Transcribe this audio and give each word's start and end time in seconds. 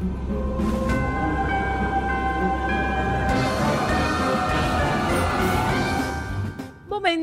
Thank 0.00 0.30
you. 0.30 0.59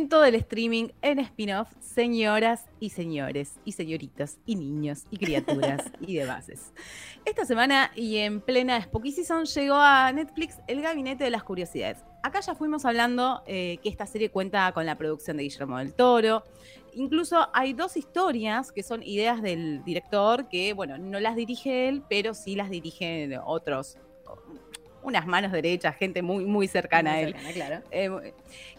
Momento 0.08 0.22
del 0.22 0.36
streaming 0.36 0.88
en 1.02 1.20
spin-off, 1.20 1.68
señoras 1.82 2.64
y 2.80 2.92
señores, 2.92 3.60
y 3.66 3.74
señoritas, 3.74 4.38
y 4.46 4.56
niños, 4.56 5.04
y 5.12 5.18
criaturas, 5.18 5.92
y 6.00 6.16
demás. 6.16 6.48
Esta 7.26 7.44
semana 7.44 7.92
y 7.94 8.16
en 8.20 8.40
plena 8.40 8.82
Spooky 8.82 9.12
Season 9.12 9.44
llegó 9.44 9.76
a 9.76 10.10
Netflix 10.14 10.60
El 10.68 10.82
Gabinete 10.82 11.26
de 11.26 11.30
las 11.30 11.44
Curiosidades. 11.44 11.98
Acá 12.24 12.40
ya 12.40 12.56
fuimos 12.56 12.86
hablando 12.86 13.44
eh, 13.48 13.80
que 13.84 13.90
esta 13.90 14.06
serie 14.06 14.30
cuenta 14.30 14.72
con 14.72 14.86
la 14.86 14.98
producción 14.98 15.36
de 15.36 15.44
Guillermo 15.44 15.78
del 15.78 15.94
Toro. 15.94 16.46
Incluso 16.94 17.50
hay 17.54 17.74
dos 17.74 17.98
historias 17.98 18.72
que 18.72 18.84
son 18.84 19.04
ideas 19.04 19.42
del 19.42 19.84
director 19.84 20.48
que, 20.48 20.72
bueno, 20.72 20.98
no 20.98 21.20
las 21.20 21.36
dirige 21.36 21.90
él, 21.90 22.02
pero 22.08 22.34
sí 22.34 22.56
las 22.56 22.70
dirigen 22.70 23.38
otros 23.44 23.98
unas 25.04 25.28
manos 25.28 25.52
derechas, 25.52 25.98
gente 25.98 26.22
muy, 26.22 26.46
muy 26.46 26.68
cercana 26.70 27.14
a 27.14 27.22
él. 27.22 27.36
claro. 27.54 27.82
Eh, 27.92 28.34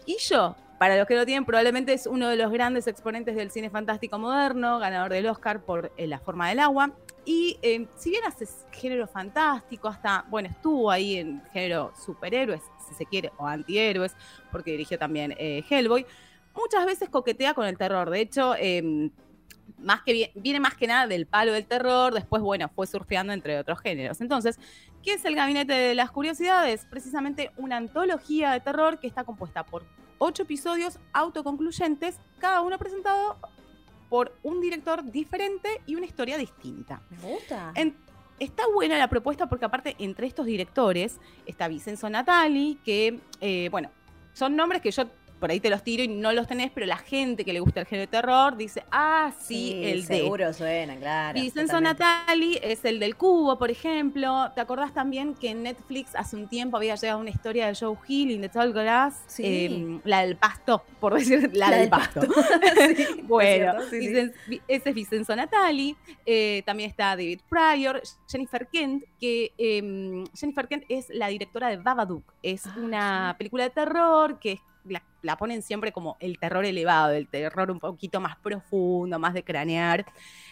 y 0.05 0.17
yo, 0.19 0.55
para 0.79 0.97
los 0.97 1.05
que 1.05 1.15
lo 1.15 1.25
tienen, 1.25 1.45
probablemente 1.45 1.93
es 1.93 2.07
uno 2.07 2.29
de 2.29 2.37
los 2.37 2.51
grandes 2.51 2.87
exponentes 2.87 3.35
del 3.35 3.51
cine 3.51 3.69
fantástico 3.69 4.17
moderno, 4.17 4.79
ganador 4.79 5.11
del 5.11 5.27
Oscar 5.27 5.61
por 5.61 5.91
eh, 5.97 6.07
La 6.07 6.19
forma 6.19 6.49
del 6.49 6.59
agua. 6.59 6.93
Y 7.25 7.59
eh, 7.61 7.85
si 7.95 8.09
bien 8.09 8.23
hace 8.25 8.47
género 8.71 9.05
fantástico, 9.05 9.89
hasta, 9.89 10.25
bueno, 10.29 10.47
estuvo 10.49 10.89
ahí 10.89 11.17
en 11.17 11.43
género 11.51 11.93
superhéroes, 12.03 12.61
si 12.87 12.95
se 12.95 13.05
quiere, 13.05 13.31
o 13.37 13.45
antihéroes, 13.45 14.15
porque 14.51 14.71
dirigió 14.71 14.97
también 14.97 15.35
Hellboy, 15.37 16.05
muchas 16.55 16.85
veces 16.85 17.09
coquetea 17.09 17.53
con 17.53 17.67
el 17.67 17.77
terror. 17.77 18.09
De 18.09 18.21
hecho, 18.21 18.55
em, 18.57 19.11
más 19.77 20.01
que 20.01 20.31
viene 20.33 20.59
más 20.59 20.75
que 20.75 20.87
nada 20.87 21.07
del 21.07 21.25
palo 21.25 21.51
del 21.51 21.65
terror, 21.65 22.13
después, 22.13 22.41
bueno, 22.41 22.69
fue 22.73 22.87
surfeando 22.87 23.33
entre 23.33 23.59
otros 23.59 23.79
géneros. 23.81 24.21
Entonces, 24.21 24.59
¿qué 25.03 25.13
es 25.13 25.25
el 25.25 25.35
Gabinete 25.35 25.73
de 25.73 25.93
las 25.93 26.09
Curiosidades? 26.09 26.85
Precisamente 26.89 27.51
una 27.57 27.77
antología 27.77 28.51
de 28.51 28.61
terror 28.61 28.99
que 28.99 29.07
está 29.07 29.25
compuesta 29.25 29.65
por 29.65 29.83
ocho 30.19 30.43
episodios 30.43 30.99
autoconcluyentes, 31.13 32.19
cada 32.37 32.61
uno 32.61 32.77
presentado 32.77 33.37
por 34.09 34.37
un 34.43 34.61
director 34.61 35.03
diferente 35.03 35.81
y 35.85 35.95
una 35.95 36.05
historia 36.05 36.37
distinta. 36.37 37.01
Me 37.09 37.17
gusta. 37.31 37.73
está 38.39 38.63
buena 38.73 38.97
la 38.97 39.07
propuesta 39.07 39.47
porque 39.47 39.65
aparte 39.65 39.95
entre 39.99 40.27
estos 40.27 40.45
directores 40.45 41.19
está 41.45 41.67
Vicenzo 41.67 42.09
Natali, 42.09 42.79
que, 42.83 43.19
eh, 43.41 43.69
bueno, 43.71 43.89
son 44.33 44.55
nombres 44.55 44.81
que 44.81 44.91
yo 44.91 45.03
por 45.39 45.51
ahí 45.51 45.59
te 45.59 45.69
los 45.69 45.83
tiro 45.83 46.03
y 46.03 46.07
no 46.07 46.31
los 46.33 46.47
tenés, 46.47 46.71
pero 46.71 46.85
la 46.85 46.97
gente 46.97 47.45
que 47.45 47.53
le 47.53 47.59
gusta 47.59 47.79
el 47.81 47.85
género 47.85 48.07
de 48.09 48.17
terror 48.17 48.57
dice, 48.57 48.83
ah, 48.91 49.31
sí, 49.39 49.81
el 49.83 50.05
de. 50.05 50.17
Seguro 50.19 50.53
suena, 50.53 50.95
claro. 50.97 51.39
Vicenzo 51.39 51.79
Natali 51.79 52.59
es 52.61 52.83
el 52.85 52.99
del 52.99 53.15
cubo, 53.15 53.57
por 53.57 53.71
ejemplo. 53.71 54.51
¿Te 54.53 54.61
acordás 54.61 54.93
también 54.93 55.35
que 55.35 55.49
en 55.51 55.63
Netflix 55.63 56.15
hace 56.15 56.35
un 56.35 56.47
tiempo 56.47 56.77
había 56.77 56.95
llegado 56.95 57.19
una 57.19 57.29
historia 57.29 57.67
de 57.67 57.75
Joe 57.75 57.95
Hill 58.07 58.31
in 58.31 58.41
the 58.41 58.49
Tall 58.49 58.73
Grass? 58.73 59.23
Sí. 59.27 59.65
Em, 59.65 60.01
la 60.03 60.21
del 60.21 60.35
pasto, 60.35 60.83
por 60.99 61.13
decir, 61.13 61.49
la, 61.53 61.71
del, 61.71 61.89
pasto. 61.89 62.21
bueno, 63.23 63.81
ese 63.91 64.33
es 64.67 64.93
Vicenzo 64.95 65.35
Natali. 65.35 65.95
Eh, 66.25 66.63
también 66.65 66.89
está 66.89 67.09
David 67.09 67.39
Pryor, 67.49 68.01
Jennifer 68.29 68.67
Kent, 68.67 69.03
que 69.19 69.51
em, 69.57 70.25
Jennifer 70.35 70.67
Kent 70.67 70.83
es 70.89 71.09
la 71.09 71.27
directora 71.27 71.69
de 71.69 71.77
Babadook. 71.77 72.33
Es 72.43 72.65
ah, 72.65 72.75
una 72.77 73.35
película 73.37 73.63
de 73.63 73.69
terror 73.69 74.39
que 74.39 74.53
es 74.53 74.59
la, 75.21 75.37
ponen 75.37 75.61
siempre 75.61 75.91
como 75.91 76.17
el 76.19 76.39
terror 76.39 76.65
elevado, 76.65 77.11
el 77.11 77.27
terror 77.27 77.71
un 77.71 77.79
poquito 77.79 78.19
más 78.19 78.37
profundo, 78.37 79.19
más 79.19 79.33
de 79.33 79.43
cranear. 79.43 80.05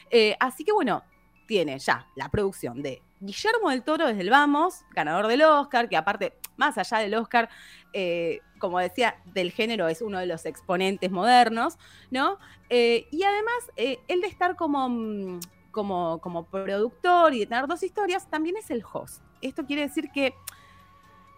Eh, 0.09 0.35
así 0.39 0.63
que 0.63 0.71
bueno, 0.71 1.03
tiene 1.47 1.79
ya 1.79 2.07
la 2.15 2.29
producción 2.29 2.81
de 2.81 3.01
Guillermo 3.19 3.69
del 3.69 3.83
Toro 3.83 4.07
desde 4.07 4.21
el 4.21 4.29
Vamos, 4.29 4.83
ganador 4.91 5.27
del 5.27 5.41
Oscar, 5.43 5.89
que 5.89 5.97
aparte, 5.97 6.33
más 6.55 6.77
allá 6.77 6.99
del 6.99 7.15
Oscar, 7.15 7.49
eh, 7.93 8.41
como 8.59 8.79
decía, 8.79 9.17
del 9.25 9.51
género 9.51 9.87
es 9.87 10.01
uno 10.01 10.19
de 10.19 10.25
los 10.25 10.45
exponentes 10.45 11.09
modernos, 11.09 11.77
¿no? 12.11 12.37
Eh, 12.69 13.07
y 13.11 13.23
además, 13.23 13.71
él 13.75 14.21
de 14.21 14.27
estar 14.27 14.55
como, 14.55 14.89
mm, 14.89 15.39
como, 15.71 16.19
como 16.21 16.45
productor 16.45 17.33
y 17.33 17.39
de 17.39 17.45
tener 17.47 17.67
dos 17.67 17.81
historias, 17.83 18.29
también 18.29 18.57
es 18.57 18.69
el 18.69 18.83
host. 18.91 19.23
Esto 19.41 19.65
quiere 19.65 19.83
decir 19.83 20.11
que 20.11 20.33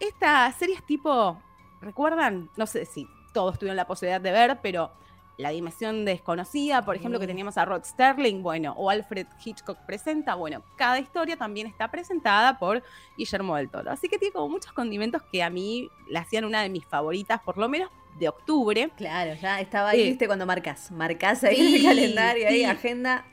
esta 0.00 0.50
serie 0.52 0.76
es 0.76 0.86
tipo 0.86 1.40
¿Recuerdan? 1.80 2.50
No 2.56 2.66
sé 2.66 2.84
si 2.84 3.08
todos 3.32 3.58
tuvieron 3.58 3.76
la 3.76 3.86
posibilidad 3.86 4.20
de 4.20 4.32
ver, 4.32 4.58
pero 4.62 4.92
La 5.38 5.50
Dimensión 5.50 6.04
Desconocida, 6.04 6.84
por 6.84 6.96
ejemplo, 6.96 7.18
que 7.18 7.26
teníamos 7.26 7.56
a 7.56 7.64
Rod 7.64 7.84
Sterling, 7.84 8.42
bueno, 8.42 8.74
o 8.76 8.90
Alfred 8.90 9.26
Hitchcock 9.44 9.78
presenta, 9.86 10.34
bueno, 10.34 10.62
cada 10.76 10.98
historia 10.98 11.36
también 11.36 11.66
está 11.66 11.90
presentada 11.90 12.58
por 12.58 12.82
Guillermo 13.16 13.56
del 13.56 13.70
Toro. 13.70 13.90
Así 13.90 14.08
que 14.08 14.18
tiene 14.18 14.32
como 14.32 14.48
muchos 14.48 14.72
condimentos 14.72 15.22
que 15.32 15.42
a 15.42 15.50
mí 15.50 15.88
la 16.08 16.20
hacían 16.20 16.44
una 16.44 16.62
de 16.62 16.68
mis 16.68 16.84
favoritas, 16.84 17.40
por 17.40 17.56
lo 17.56 17.68
menos 17.68 17.90
de 18.18 18.28
octubre. 18.28 18.90
Claro, 18.96 19.34
ya 19.34 19.60
estaba 19.60 19.90
ahí, 19.90 20.10
viste, 20.10 20.26
cuando 20.26 20.44
marcas. 20.44 20.90
Marcas 20.90 21.44
ahí 21.44 21.76
el 21.76 21.82
calendario, 21.82 22.48
ahí, 22.48 22.64
agenda, 22.64 23.24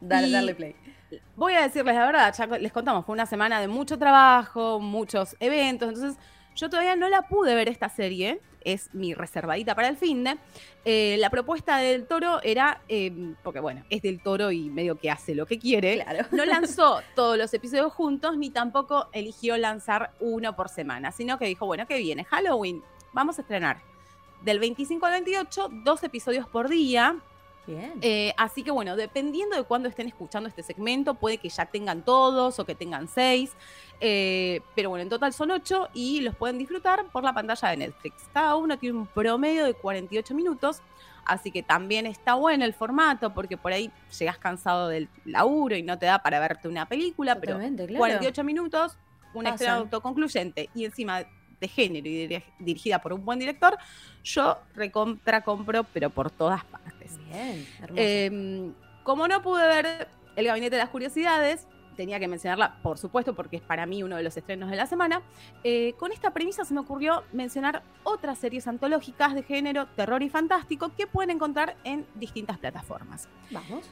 darle 0.00 0.54
play 0.54 0.76
voy 1.36 1.54
a 1.54 1.62
decirles 1.62 1.94
la 1.94 2.06
verdad, 2.06 2.34
ya 2.34 2.46
les 2.46 2.72
contamos, 2.72 3.04
fue 3.04 3.12
una 3.12 3.26
semana 3.26 3.60
de 3.60 3.68
mucho 3.68 3.98
trabajo, 3.98 4.80
muchos 4.80 5.36
eventos, 5.40 5.88
entonces 5.88 6.18
yo 6.56 6.70
todavía 6.70 6.96
no 6.96 7.08
la 7.08 7.22
pude 7.22 7.54
ver 7.54 7.68
esta 7.68 7.88
serie, 7.88 8.40
es 8.64 8.94
mi 8.94 9.14
reservadita 9.14 9.74
para 9.74 9.88
el 9.88 9.96
fin 9.96 10.24
de. 10.24 10.38
Eh, 10.84 11.16
la 11.18 11.30
propuesta 11.30 11.78
del 11.78 12.06
toro 12.06 12.42
era, 12.42 12.82
em, 12.88 13.34
porque 13.42 13.60
bueno, 13.60 13.84
es 13.90 14.02
del 14.02 14.20
toro 14.20 14.50
y 14.50 14.70
medio 14.70 14.96
que 14.98 15.10
hace 15.10 15.34
lo 15.34 15.46
que 15.46 15.58
quiere. 15.58 16.02
Claro. 16.02 16.26
No 16.32 16.44
lanzó 16.44 17.00
todos 17.14 17.36
los 17.38 17.52
episodios 17.54 17.92
juntos, 17.92 18.36
ni 18.36 18.50
tampoco 18.50 19.08
eligió 19.12 19.56
lanzar 19.56 20.12
uno 20.20 20.56
por 20.56 20.68
semana, 20.68 21.12
sino 21.12 21.38
que 21.38 21.46
dijo, 21.46 21.66
bueno, 21.66 21.86
¿qué 21.86 21.98
viene? 21.98 22.24
Halloween, 22.24 22.82
vamos 23.12 23.38
a 23.38 23.42
estrenar. 23.42 23.80
Del 24.42 24.58
25 24.58 25.06
al 25.06 25.12
28, 25.12 25.68
dos 25.84 26.02
episodios 26.02 26.48
por 26.48 26.68
día. 26.68 27.16
Bien. 27.66 27.94
Eh, 28.00 28.34
así 28.36 28.62
que 28.62 28.70
bueno, 28.70 28.96
dependiendo 28.96 29.56
de 29.56 29.62
cuándo 29.62 29.88
estén 29.88 30.08
escuchando 30.08 30.48
este 30.48 30.62
segmento, 30.62 31.14
puede 31.14 31.38
que 31.38 31.48
ya 31.48 31.66
tengan 31.66 32.02
todos 32.02 32.58
o 32.58 32.64
que 32.64 32.74
tengan 32.74 33.08
seis. 33.08 33.52
Eh, 34.00 34.60
pero 34.74 34.90
bueno, 34.90 35.02
en 35.02 35.08
total 35.08 35.32
son 35.32 35.52
ocho 35.52 35.88
y 35.94 36.20
los 36.22 36.34
pueden 36.34 36.58
disfrutar 36.58 37.04
por 37.12 37.22
la 37.22 37.32
pantalla 37.32 37.68
de 37.68 37.76
Netflix. 37.76 38.24
Cada 38.32 38.56
uno 38.56 38.78
tiene 38.78 38.98
un 38.98 39.06
promedio 39.06 39.64
de 39.64 39.74
48 39.74 40.34
minutos. 40.34 40.82
Así 41.24 41.52
que 41.52 41.62
también 41.62 42.06
está 42.06 42.34
bueno 42.34 42.64
el 42.64 42.74
formato 42.74 43.32
porque 43.32 43.56
por 43.56 43.72
ahí 43.72 43.92
llegas 44.18 44.38
cansado 44.38 44.88
del 44.88 45.08
laburo 45.24 45.76
y 45.76 45.82
no 45.84 45.96
te 45.96 46.06
da 46.06 46.18
para 46.20 46.40
verte 46.40 46.66
una 46.66 46.86
película, 46.86 47.38
pero 47.38 47.60
48 47.96 48.42
minutos, 48.42 48.96
una 49.32 49.50
estrella 49.50 49.76
autoconcluyente 49.76 50.68
y 50.74 50.84
encima 50.84 51.24
de 51.60 51.68
género 51.68 52.08
y 52.08 52.42
dirigida 52.58 53.00
por 53.00 53.12
un 53.12 53.24
buen 53.24 53.38
director, 53.38 53.78
yo 54.24 54.58
recontra 54.74 55.42
compro, 55.42 55.84
pero 55.84 56.10
por 56.10 56.28
todas 56.30 56.64
partes. 56.64 56.91
Bien, 57.18 57.66
em, 57.96 58.74
como 59.02 59.28
no 59.28 59.42
pude 59.42 59.66
ver 59.66 60.08
El 60.36 60.46
Gabinete 60.46 60.76
de 60.76 60.82
las 60.82 60.90
Curiosidades, 60.90 61.66
tenía 61.96 62.18
que 62.18 62.28
mencionarla, 62.28 62.76
por 62.82 62.98
supuesto, 62.98 63.34
porque 63.34 63.56
es 63.56 63.62
para 63.62 63.86
mí 63.86 64.02
uno 64.02 64.16
de 64.16 64.22
los 64.22 64.36
estrenos 64.36 64.70
de 64.70 64.76
la 64.76 64.86
semana. 64.86 65.22
Eh, 65.64 65.94
con 65.98 66.12
esta 66.12 66.32
premisa 66.32 66.64
se 66.64 66.74
me 66.74 66.80
ocurrió 66.80 67.24
mencionar 67.32 67.82
otras 68.02 68.38
series 68.38 68.66
antológicas 68.66 69.34
de 69.34 69.42
género, 69.42 69.86
terror 69.86 70.22
y 70.22 70.28
fantástico 70.28 70.92
que 70.96 71.06
pueden 71.06 71.30
encontrar 71.30 71.76
en 71.84 72.06
distintas 72.14 72.58
plataformas. 72.58 73.28
Vamos. 73.50 73.90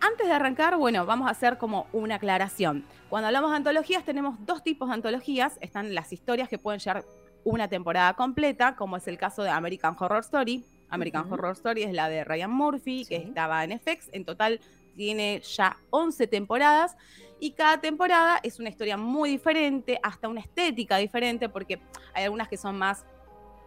Antes 0.00 0.26
de 0.26 0.32
arrancar, 0.32 0.76
bueno, 0.76 1.06
vamos 1.06 1.28
a 1.28 1.30
hacer 1.30 1.56
como 1.56 1.86
una 1.92 2.16
aclaración. 2.16 2.84
Cuando 3.08 3.28
hablamos 3.28 3.50
de 3.50 3.56
antologías, 3.56 4.04
tenemos 4.04 4.36
dos 4.44 4.62
tipos 4.62 4.88
de 4.88 4.94
antologías. 4.94 5.56
Están 5.60 5.94
las 5.94 6.12
historias 6.12 6.48
que 6.48 6.58
pueden 6.58 6.80
llevar 6.80 7.04
una 7.42 7.68
temporada 7.68 8.12
completa, 8.14 8.76
como 8.76 8.96
es 8.96 9.08
el 9.08 9.18
caso 9.18 9.42
de 9.42 9.50
American 9.50 9.96
Horror 9.98 10.20
Story. 10.20 10.64
American 10.88 11.32
Horror 11.32 11.52
Story 11.52 11.82
es 11.82 11.92
la 11.92 12.08
de 12.08 12.24
Ryan 12.24 12.50
Murphy, 12.50 13.04
que 13.04 13.16
estaba 13.16 13.64
en 13.64 13.78
FX. 13.78 14.08
En 14.12 14.24
total 14.24 14.60
tiene 14.96 15.40
ya 15.40 15.76
11 15.90 16.26
temporadas 16.26 16.96
y 17.40 17.52
cada 17.52 17.80
temporada 17.80 18.40
es 18.42 18.58
una 18.60 18.68
historia 18.68 18.96
muy 18.96 19.30
diferente, 19.30 19.98
hasta 20.02 20.28
una 20.28 20.40
estética 20.40 20.96
diferente, 20.98 21.48
porque 21.48 21.80
hay 22.14 22.24
algunas 22.24 22.48
que 22.48 22.56
son 22.56 22.78
más 22.78 23.04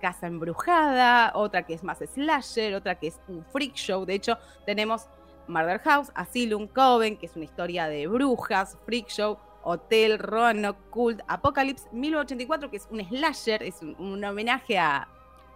casa 0.02 0.28
embrujada, 0.28 1.32
otra 1.36 1.64
que 1.66 1.74
es 1.74 1.84
más 1.84 2.00
slasher, 2.00 2.76
otra 2.76 2.96
que 2.96 3.08
es 3.08 3.20
un 3.28 3.44
freak 3.46 3.74
show. 3.74 4.06
De 4.06 4.14
hecho, 4.14 4.38
tenemos 4.66 5.08
Murder 5.48 5.80
House, 5.80 6.12
Asylum, 6.16 6.68
Coven, 6.68 7.18
que 7.18 7.26
es 7.26 7.36
una 7.36 7.46
historia 7.46 7.88
de 7.88 8.08
brujas, 8.08 8.78
freak 8.86 9.08
show, 9.08 9.38
Hotel, 9.64 10.18
Roanoke, 10.20 10.80
Cult, 10.90 11.22
Apocalypse, 11.28 11.88
1984, 11.92 12.70
que 12.70 12.78
es 12.78 12.88
un 12.90 13.04
slasher, 13.04 13.64
es 13.64 13.82
un, 13.82 14.24
homenaje 14.24 14.78
a 14.78 15.08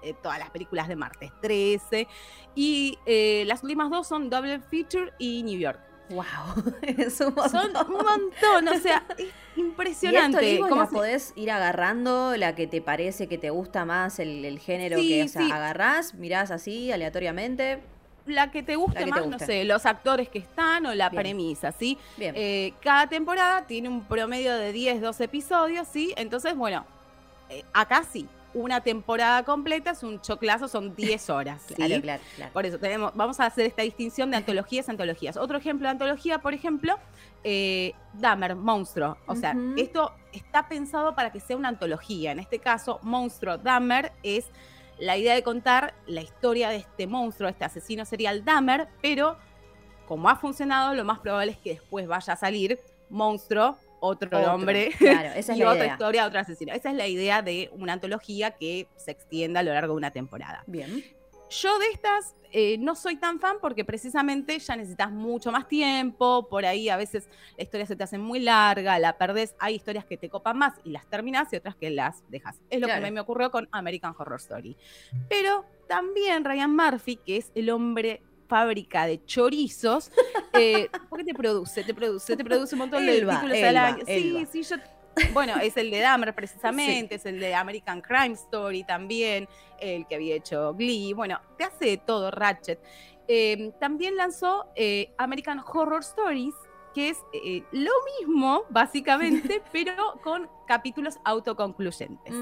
eh, 0.01 0.15
todas 0.21 0.39
las 0.39 0.50
películas 0.50 0.88
de 0.88 0.95
Martes 0.95 1.31
13. 1.42 2.07
Y 2.56 2.98
eh, 3.06 3.44
las 3.48 3.63
últimas 3.63 3.89
dos 3.89 4.07
son 4.07 4.30
Double 4.30 4.59
Feature 4.59 5.13
y 5.18 5.44
New 5.44 5.59
York. 5.59 5.80
Wow, 6.09 6.25
es 6.81 7.19
un 7.21 7.33
montón. 7.33 7.50
Son 7.50 7.88
un 7.88 8.06
montón, 8.06 8.68
o 8.68 8.80
sea, 8.80 9.06
impresionante. 9.56 10.56
¿Y 10.56 10.59
¿Cómo 10.59 10.89
podés 10.89 11.33
ir 11.36 11.51
agarrando 11.51 12.36
la 12.36 12.56
que 12.56 12.68
te 12.68 12.81
parece 12.81 13.27
que 13.27 13.38
te 13.38 13.50
gusta 13.50 13.86
más 13.86 14.19
el, 14.19 14.59
género 14.59 14.98
que 14.98 15.24
o 15.24 15.27
sea, 15.27 15.45
agarrás, 15.45 16.13
mirás 16.15 16.51
así 16.51 16.92
aleatoriamente? 16.92 17.81
la 18.25 18.51
que 18.51 18.62
te 18.63 18.75
guste 18.75 19.06
más, 19.07 19.25
no 19.25 19.39
sé, 19.39 19.63
los 19.63 19.86
actores 19.86 20.30
que 20.30 20.39
están 20.39 20.86
o 20.86 20.94
la 20.94 21.09
premisa, 21.09 21.71
¿sí? 21.71 21.98
Eh, 22.19 22.74
cada 22.81 23.07
temporada 23.07 23.65
tiene 23.65 23.89
un 23.89 24.06
promedio 24.06 24.56
de 24.56 24.71
10, 24.71 25.01
12 25.01 25.24
episodios, 25.24 25.88
¿sí? 25.88 26.13
Entonces, 26.15 26.56
bueno, 26.56 26.86
eh, 27.50 27.63
acá 27.74 28.03
sí, 28.03 28.27
una 28.53 28.81
temporada 28.81 29.44
completa 29.44 29.92
es 29.92 30.03
un 30.03 30.21
choclazo, 30.21 30.68
son 30.68 30.95
10 30.98 31.30
horas. 31.30 31.62
¿sí? 31.68 31.75
Claro, 31.75 32.01
claro, 32.01 32.24
claro. 32.36 32.53
Por 32.53 32.65
eso 32.65 32.80
tenemos, 32.80 33.12
vamos 33.15 33.39
a 33.39 33.45
hacer 33.45 33.65
esta 33.65 33.81
distinción 33.81 34.31
de 34.31 34.38
antologías 34.38 34.89
antologías. 34.89 35.38
Otro 35.38 35.57
ejemplo 35.57 35.88
de 35.88 35.92
antología, 35.92 36.39
por 36.39 36.53
ejemplo, 36.53 36.98
eh, 37.44 37.94
Dahmer, 38.13 38.56
Monstruo. 38.56 39.18
O 39.27 39.36
sea, 39.36 39.56
esto 39.77 40.13
está 40.31 40.68
pensado 40.68 41.15
para 41.15 41.31
que 41.31 41.39
sea 41.39 41.57
una 41.57 41.69
antología. 41.69 42.31
En 42.31 42.39
este 42.39 42.59
caso, 42.59 43.00
Monstruo 43.01 43.57
Dahmer 43.57 44.12
es 44.24 44.45
la 45.00 45.18
idea 45.18 45.33
de 45.33 45.42
contar 45.42 45.95
la 46.06 46.21
historia 46.21 46.69
de 46.69 46.77
este 46.77 47.07
monstruo, 47.07 47.50
este 47.50 47.65
asesino 47.65 48.06
serial 48.06 48.45
Dahmer, 48.45 48.88
pero 49.01 49.36
como 50.07 50.30
ha 50.30 50.36
funcionado, 50.36 50.94
lo 50.94 51.03
más 51.03 51.19
probable 51.19 51.53
es 51.53 51.57
que 51.57 51.71
después 51.71 52.07
vaya 52.07 52.33
a 52.33 52.36
salir 52.36 52.80
Monstruo, 53.09 53.77
otro, 54.01 54.42
nombre, 54.42 54.92
claro, 54.98 55.30
esa 55.36 55.53
es 55.53 55.59
y 55.59 55.63
otra 55.63 55.86
historia, 55.86 56.25
otro 56.25 56.39
asesino. 56.39 56.74
Esa 56.74 56.89
es 56.89 56.95
la 56.95 57.07
idea 57.07 57.42
de 57.42 57.69
una 57.74 57.94
antología 57.94 58.51
que 58.51 58.88
se 58.98 59.12
extienda 59.12 59.62
a 59.62 59.63
lo 59.63 59.74
largo 59.74 59.94
de 59.94 59.98
una 59.98 60.12
temporada. 60.12 60.63
Bien. 60.68 61.03
Yo 61.50 61.80
de 61.80 61.88
estas 61.89 62.36
eh, 62.51 62.77
no 62.80 62.95
soy 62.95 63.18
tan 63.18 63.39
fan 63.39 63.57
porque 63.62 63.86
precisamente 63.86 64.57
ya 64.57 64.75
necesitas 64.75 65.12
mucho 65.12 65.51
más 65.51 65.68
tiempo, 65.68 66.48
por 66.50 66.65
ahí 66.65 66.89
a 66.89 66.98
veces 66.98 67.30
la 67.57 67.63
historia 67.63 67.86
se 67.86 67.95
te 67.95 68.03
hace 68.03 68.18
muy 68.18 68.39
larga, 68.39 68.98
la 69.00 69.18
perdés, 69.18 69.53
hay 69.59 69.75
historias 69.75 70.06
que 70.06 70.18
te 70.18 70.30
copan 70.30 70.57
más 70.57 70.74
y 70.83 70.92
las 70.92 71.06
terminas 71.07 71.51
y 71.53 71.57
otras 71.57 71.75
que 71.75 71.89
las 71.89 72.24
dejas. 72.30 72.62
Es 72.69 72.80
lo 72.80 72.88
que 72.88 72.94
a 72.94 73.01
mí 73.01 73.12
me 73.12 73.19
ocurrió 73.19 73.51
con 73.51 73.69
American 73.71 74.15
Horror 74.18 74.39
Story. 74.39 74.77
Pero 75.30 75.65
también 75.88 76.44
Ryan 76.44 76.75
Murphy, 76.75 77.18
que 77.18 77.38
es 77.38 77.51
el 77.53 77.69
hombre 77.69 78.21
fábrica 78.51 79.06
de 79.06 79.24
chorizos, 79.24 80.12
eh, 80.51 80.89
porque 81.09 81.24
te 81.24 81.33
produce, 81.33 81.86
te 81.86 81.94
produce, 81.94 82.36
te 82.36 82.44
produce 82.44 82.75
un 82.75 82.80
montón 82.80 83.06
de 83.06 83.21
títulos 83.21 83.63
al 83.63 83.77
año. 83.77 84.03
Sí, 84.06 84.45
sí, 84.51 84.63
yo 84.63 84.75
bueno, 85.33 85.56
es 85.62 85.77
el 85.77 85.89
de 85.89 86.00
Dahmer 86.00 86.36
precisamente, 86.36 87.15
es 87.15 87.25
el 87.25 87.39
de 87.39 87.56
American 87.56 88.01
Crime 88.01 88.33
Story 88.33 88.83
también, 88.83 89.48
el 89.80 90.06
que 90.06 90.15
había 90.15 90.36
hecho 90.36 90.74
Glee. 90.74 91.13
Bueno, 91.13 91.39
te 91.57 91.63
hace 91.63 91.86
de 91.86 91.98
todo 91.98 92.30
Ratchet. 92.30 92.80
Eh, 93.30 93.71
también 93.80 94.18
lanzó 94.18 94.68
eh, 94.75 95.13
American 95.18 95.62
Horror 95.65 96.01
Stories, 96.01 96.56
que 96.93 97.09
es 97.09 97.23
eh, 97.33 97.63
lo 97.71 97.91
mismo, 98.19 98.63
básicamente, 98.69 99.61
pero 99.71 99.93
con 100.23 100.49
capítulos 100.67 101.19
autoconcluyentes. 101.23 102.33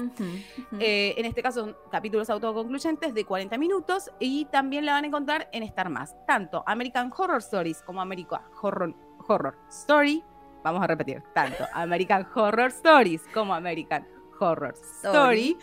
en 0.72 1.24
este 1.24 1.42
caso 1.42 1.60
son 1.60 1.76
capítulos 1.90 2.30
autoconcluyentes 2.30 3.12
de 3.14 3.24
40 3.24 3.58
minutos 3.58 4.10
y 4.20 4.44
también 4.46 4.86
la 4.86 4.92
van 4.92 5.04
a 5.04 5.06
encontrar 5.08 5.48
en 5.52 5.62
Star 5.64 5.90
Más. 5.90 6.14
Tanto 6.26 6.62
American 6.66 7.12
Horror 7.16 7.38
Stories 7.38 7.82
como 7.82 8.00
American 8.00 8.42
Horror, 8.62 8.94
Horror 9.26 9.58
Story 9.68 10.22
vamos 10.62 10.82
a 10.82 10.86
repetir, 10.86 11.22
tanto 11.34 11.64
American 11.72 12.26
Horror 12.34 12.68
Stories 12.68 13.22
como 13.32 13.54
American 13.54 14.06
Horror 14.38 14.74
Story, 14.74 15.56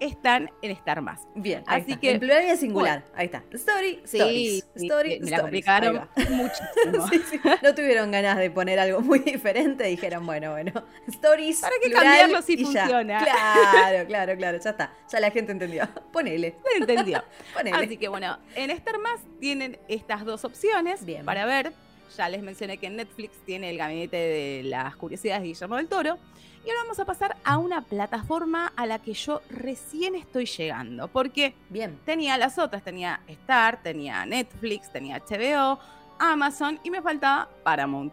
están 0.00 0.50
en 0.62 0.70
Star 0.72 1.00
Más. 1.00 1.26
Bien, 1.34 1.62
así 1.66 1.96
que 1.96 2.12
en 2.12 2.20
plural 2.20 2.44
y 2.52 2.56
singular. 2.56 3.04
ahí 3.14 3.26
está. 3.26 3.42
Story, 3.52 4.00
sí, 4.04 4.62
stories, 4.74 5.20
me 5.22 5.30
la 5.30 5.40
complicaron 5.40 6.08
muchísimo. 6.30 7.54
No 7.62 7.74
tuvieron 7.74 8.10
ganas 8.10 8.38
de 8.38 8.50
poner 8.50 8.78
algo 8.78 9.00
muy 9.00 9.18
diferente, 9.20 9.84
dijeron, 9.84 10.24
bueno, 10.26 10.52
bueno, 10.52 10.72
stories. 11.08 11.60
Para 11.60 11.74
que 11.82 11.90
cambiarlo 11.90 12.42
si 12.42 12.56
funciona. 12.64 13.18
Claro, 13.28 14.06
claro, 14.06 14.36
claro, 14.36 14.58
ya 14.62 14.70
está. 14.70 14.92
Ya 15.10 15.20
la 15.20 15.30
gente 15.30 15.52
entendió. 15.52 15.88
Ponele. 16.12 16.56
Entendió. 16.76 17.22
Ponele. 17.54 17.76
Así 17.76 17.96
que 17.96 18.08
bueno, 18.08 18.38
en 18.54 18.70
Star 18.70 18.98
Más 18.98 19.20
tienen 19.40 19.78
estas 19.88 20.24
dos 20.24 20.44
opciones 20.44 21.04
Bien. 21.04 21.24
para 21.24 21.44
ver 21.46 21.72
ya 22.16 22.28
les 22.28 22.42
mencioné 22.42 22.78
que 22.78 22.90
Netflix 22.90 23.38
tiene 23.44 23.70
el 23.70 23.78
gabinete 23.78 24.16
de 24.16 24.62
las 24.64 24.96
curiosidades 24.96 25.42
de 25.42 25.48
Guillermo 25.48 25.76
del 25.76 25.88
Toro. 25.88 26.18
Y 26.64 26.70
ahora 26.70 26.82
vamos 26.82 26.98
a 26.98 27.04
pasar 27.04 27.36
a 27.44 27.56
una 27.58 27.82
plataforma 27.82 28.72
a 28.76 28.84
la 28.86 28.98
que 28.98 29.14
yo 29.14 29.40
recién 29.48 30.14
estoy 30.14 30.46
llegando. 30.46 31.08
Porque 31.08 31.54
Bien. 31.70 31.98
tenía 32.04 32.36
las 32.36 32.58
otras, 32.58 32.82
tenía 32.82 33.20
Star, 33.26 33.82
tenía 33.82 34.26
Netflix, 34.26 34.92
tenía 34.92 35.20
HBO, 35.20 35.78
Amazon 36.18 36.78
y 36.82 36.90
me 36.90 37.00
faltaba 37.00 37.48
Paramount. 37.62 38.12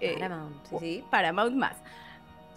Eh, 0.00 0.16
Paramount, 0.18 0.66
sí. 0.80 1.04
Paramount 1.10 1.54
más. 1.54 1.76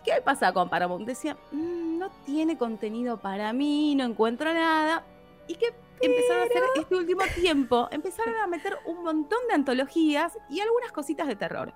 ¿Qué 0.03 0.13
pasa 0.23 0.53
con 0.53 0.69
Paramount? 0.69 1.05
Decía, 1.05 1.35
mm, 1.51 1.97
no 1.99 2.09
tiene 2.25 2.57
contenido 2.57 3.17
para 3.17 3.53
mí, 3.53 3.95
no 3.95 4.03
encuentro 4.03 4.53
nada. 4.53 5.03
¿Y 5.47 5.55
qué 5.55 5.67
empezaron 6.01 6.43
a 6.43 6.45
hacer 6.45 6.63
este 6.75 6.95
último 6.95 7.21
tiempo, 7.35 7.87
empezaron 7.91 8.35
a 8.35 8.47
meter 8.47 8.77
un 8.85 9.03
montón 9.03 9.39
de 9.47 9.55
antologías 9.55 10.37
y 10.49 10.59
algunas 10.59 10.91
cositas 10.91 11.27
de 11.27 11.35
terror. 11.35 11.73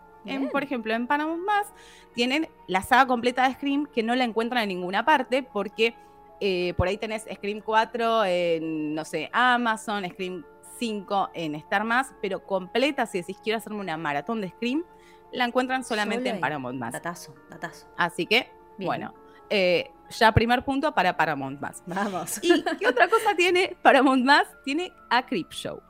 por 0.51 0.63
ejemplo, 0.63 0.93
en 0.93 1.07
Paramount 1.07 1.43
Más 1.43 1.73
tienen 2.13 2.49
la 2.67 2.81
saga 2.81 3.07
completa 3.07 3.47
de 3.47 3.53
Scream 3.53 3.85
que 3.87 4.03
no 4.03 4.15
la 4.15 4.23
encuentran 4.23 4.63
en 4.63 4.69
ninguna 4.69 5.05
parte 5.05 5.43
porque 5.43 5.95
eh, 6.39 6.73
por 6.77 6.87
ahí 6.87 6.97
tenés 6.97 7.25
Scream 7.33 7.61
4 7.61 8.25
en, 8.25 8.95
no 8.95 9.05
sé, 9.05 9.29
Amazon, 9.33 10.07
Scream 10.09 10.45
5 10.77 11.31
en 11.33 11.55
Star 11.55 11.83
Más, 11.83 12.13
pero 12.21 12.45
completa, 12.45 13.05
si 13.05 13.19
decís 13.19 13.37
quiero 13.43 13.57
hacerme 13.57 13.79
una 13.79 13.97
maratón 13.97 14.41
de 14.41 14.49
Scream, 14.49 14.83
la 15.31 15.45
encuentran 15.45 15.83
solamente 15.83 16.29
en 16.29 16.39
Paramount 16.39 16.79
Más. 16.79 16.93
Datazo, 16.93 17.35
datazo. 17.49 17.87
Así 17.97 18.25
que, 18.25 18.49
bueno, 18.77 19.13
eh, 19.49 19.91
ya 20.09 20.31
primer 20.31 20.63
punto 20.63 20.93
para 20.93 21.15
Paramount 21.15 21.59
Más. 21.59 21.83
Vamos. 21.85 22.39
¿Y 22.43 22.63
qué 22.79 22.87
otra 22.87 23.07
cosa 23.07 23.35
tiene 23.35 23.75
Paramount 23.81 24.25
Más? 24.25 24.47
Tiene 24.63 24.91
a 25.09 25.25
Show. 25.51 25.81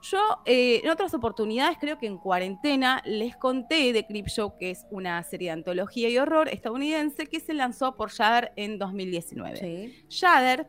Yo 0.00 0.18
eh, 0.44 0.80
en 0.84 0.90
otras 0.90 1.12
oportunidades, 1.14 1.76
creo 1.80 1.98
que 1.98 2.06
en 2.06 2.18
cuarentena, 2.18 3.02
les 3.04 3.36
conté 3.36 3.92
de 3.92 4.06
Show, 4.26 4.56
que 4.56 4.70
es 4.70 4.86
una 4.90 5.22
serie 5.24 5.48
de 5.48 5.54
antología 5.54 6.08
y 6.08 6.18
horror 6.18 6.48
estadounidense 6.48 7.26
que 7.26 7.40
se 7.40 7.52
lanzó 7.52 7.96
por 7.96 8.10
Shudder 8.10 8.52
en 8.56 8.78
2019. 8.78 9.56
Sí. 9.56 10.04
Shudder 10.08 10.68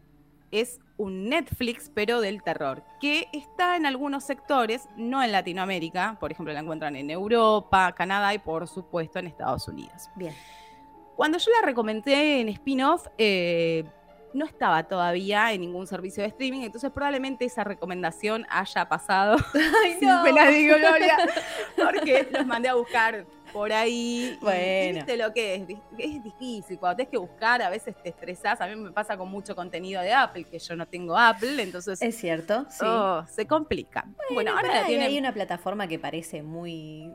es 0.52 0.80
un 0.98 1.30
Netflix, 1.30 1.92
pero 1.94 2.22
del 2.22 2.42
terror, 2.42 2.84
que 3.00 3.28
está 3.32 3.78
en 3.78 3.86
algunos 3.86 4.26
sectores, 4.26 4.90
no 4.98 5.24
en 5.24 5.32
Latinoamérica, 5.32 6.18
por 6.20 6.32
ejemplo, 6.32 6.54
la 6.54 6.60
encuentran 6.60 6.96
en 6.96 7.10
Europa, 7.10 7.94
Canadá 7.96 8.34
y 8.34 8.40
por 8.40 8.68
supuesto 8.68 9.20
en 9.20 9.28
Estados 9.28 9.68
Unidos. 9.68 10.10
Bien. 10.16 10.34
Cuando 11.19 11.38
yo 11.38 11.51
la 11.51 11.66
recomendé 11.66 12.39
en 12.39 12.48
spin-off, 12.48 13.07
eh, 13.18 13.83
no 14.33 14.45
estaba 14.45 14.83
todavía 14.83 15.51
en 15.51 15.60
ningún 15.60 15.86
servicio 15.86 16.24
de 16.24 16.30
streaming, 16.30 16.62
entonces 16.62 16.89
probablemente 16.92 17.44
esa 17.44 17.66
recomendación 17.66 18.45
haya 18.50 18.88
pasado 18.88 19.36
Ay, 19.83 19.95
sin 20.00 20.07
no. 20.07 20.24
pena 20.24 20.50
gloria, 20.50 21.18
porque 21.75 22.25
los 22.31 22.45
mandé 22.45 22.69
a 22.69 22.75
buscar 22.75 23.25
por 23.51 23.74
ahí. 23.74 24.38
Bueno. 24.39 24.94
viste 24.95 25.18
lo 25.18 25.33
que 25.33 25.56
es, 25.56 25.63
es 25.98 26.24
difícil, 26.24 26.80
cuando 26.80 26.95
tienes 26.95 27.12
que 27.12 27.18
buscar 27.18 27.61
a 27.64 27.69
veces 27.69 27.95
te 28.02 28.07
estresás, 28.07 28.61
a 28.61 28.68
mí 28.68 28.78
me 28.78 28.94
pasa 28.94 29.18
con 29.18 29.30
mucho 29.30 29.57
contenido 29.57 30.02
de 30.02 30.14
Apple, 30.14 30.45
que 30.45 30.57
yo 30.57 30.78
no 30.78 30.88
tengo 30.88 31.18
Apple, 31.18 31.61
entonces... 31.61 32.02
Es 32.02 32.16
cierto, 32.16 32.66
sí. 32.69 32.85
Oh, 32.85 33.26
se 33.28 33.45
complica. 33.45 34.06
Bueno, 34.33 34.56
ahora 34.56 34.85
tiene... 34.85 35.04
hay 35.04 35.19
una 35.19 35.33
plataforma 35.33 35.85
que 35.85 35.99
parece 35.99 36.44
muy 36.44 37.14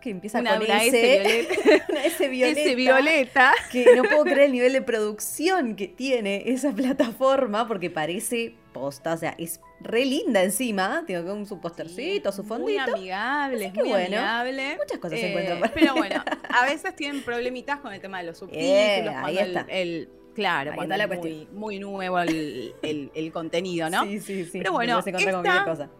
que 0.00 0.10
empieza 0.10 0.42
con 0.42 0.62
S, 0.62 1.48
S 2.04 2.28
violeta, 2.28 2.74
violeta. 2.74 3.52
Que 3.70 3.94
no 3.96 4.02
puedo 4.04 4.24
creer 4.24 4.40
el 4.40 4.52
nivel 4.52 4.72
de 4.72 4.82
producción 4.82 5.76
que 5.76 5.88
tiene 5.88 6.44
esa 6.46 6.72
plataforma 6.72 7.68
porque 7.68 7.90
parece 7.90 8.54
posta, 8.72 9.14
o 9.14 9.16
sea, 9.16 9.34
es 9.38 9.60
re 9.80 10.04
linda 10.04 10.42
encima, 10.42 11.04
tiene 11.06 11.24
con 11.24 11.46
su 11.46 11.60
postercito, 11.60 12.32
su 12.32 12.44
fondito. 12.44 12.82
Muy 12.82 12.94
amigable, 12.94 13.72
muy 13.74 13.88
bueno, 13.88 14.18
amigable. 14.18 14.76
Muchas 14.76 14.98
cosas 14.98 15.20
se 15.20 15.28
encuentran. 15.28 15.64
Eh, 15.64 15.70
pero 15.74 15.94
bueno, 15.94 16.22
a 16.48 16.66
veces 16.66 16.94
tienen 16.94 17.22
problemitas 17.22 17.80
con 17.80 17.92
el 17.92 18.00
tema 18.00 18.18
de 18.18 18.24
los 18.24 18.38
subtítulos, 18.38 19.14
ahí 19.16 19.38
está. 19.38 19.66
el, 19.68 20.08
Claro, 20.32 20.72
cuando 20.76 20.94
es 20.94 21.18
muy, 21.18 21.48
muy, 21.52 21.78
nuevo 21.80 22.18
el, 22.20 22.72
el, 22.82 23.32
contenido, 23.32 23.90
¿no? 23.90 24.04
Sí, 24.04 24.20
sí, 24.20 24.44
sí. 24.44 24.58
Pero 24.58 24.72
bueno, 24.72 25.00
esta, 25.00 25.64
cosa. 25.64 25.90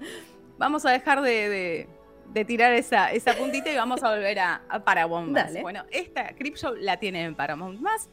vamos 0.57 0.87
a 0.87 0.93
dejar 0.93 1.21
de 1.21 1.49
de 1.49 1.89
tirar 2.45 2.73
esa, 2.73 3.13
esa 3.13 3.35
puntita 3.35 3.71
y 3.71 3.77
vamos 3.77 4.03
a 4.03 4.11
volver 4.11 4.39
a, 4.39 4.63
Paramount 4.85 5.31
Más. 5.31 5.61
Bueno, 5.61 5.85
esta 5.91 6.35
Show 6.55 6.75
la 6.77 6.99
tiene 6.99 7.25
en 7.25 7.35
Paramount 7.35 7.81
Más. 7.81 8.09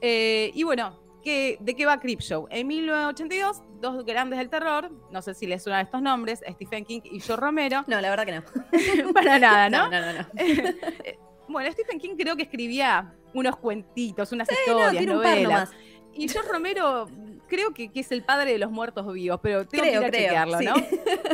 Eh, 0.00 0.50
y 0.54 0.62
bueno, 0.62 0.98
¿qué, 1.22 1.58
¿de 1.60 1.74
qué 1.74 1.86
va 1.86 2.00
Show? 2.00 2.46
En 2.50 2.66
1982, 2.66 3.62
dos 3.80 4.04
grandes 4.04 4.38
del 4.38 4.48
terror, 4.48 4.90
no 5.10 5.22
sé 5.22 5.34
si 5.34 5.46
les 5.46 5.62
suenan 5.62 5.84
estos 5.84 6.02
nombres, 6.02 6.42
Stephen 6.48 6.84
King 6.84 7.00
y 7.04 7.20
Joe 7.20 7.36
Romero. 7.36 7.84
No, 7.86 8.00
la 8.00 8.10
verdad 8.10 8.24
que 8.24 8.32
no. 8.32 9.12
Para 9.12 9.38
nada, 9.38 9.68
¿no? 9.70 9.90
No, 9.90 10.00
no, 10.00 10.12
no. 10.12 10.26
bueno, 11.48 11.70
Stephen 11.72 11.98
King 11.98 12.16
creo 12.18 12.36
que 12.36 12.44
escribía 12.44 13.14
unos 13.34 13.56
cuentitos, 13.56 14.32
unas 14.32 14.48
historias, 14.50 15.06
novelas. 15.06 15.70
Y 16.12 16.28
George 16.28 16.50
Romero 16.50 17.08
creo 17.46 17.72
que, 17.72 17.90
es 17.94 18.12
el 18.12 18.22
padre 18.22 18.52
de 18.52 18.58
los 18.58 18.70
muertos 18.70 19.12
vivos, 19.12 19.40
pero 19.42 19.66
tengo 19.66 19.84
que 19.84 19.90
ir 19.90 20.04
a 20.04 20.10
chequearlo, 20.10 20.60
¿no? 20.60 20.74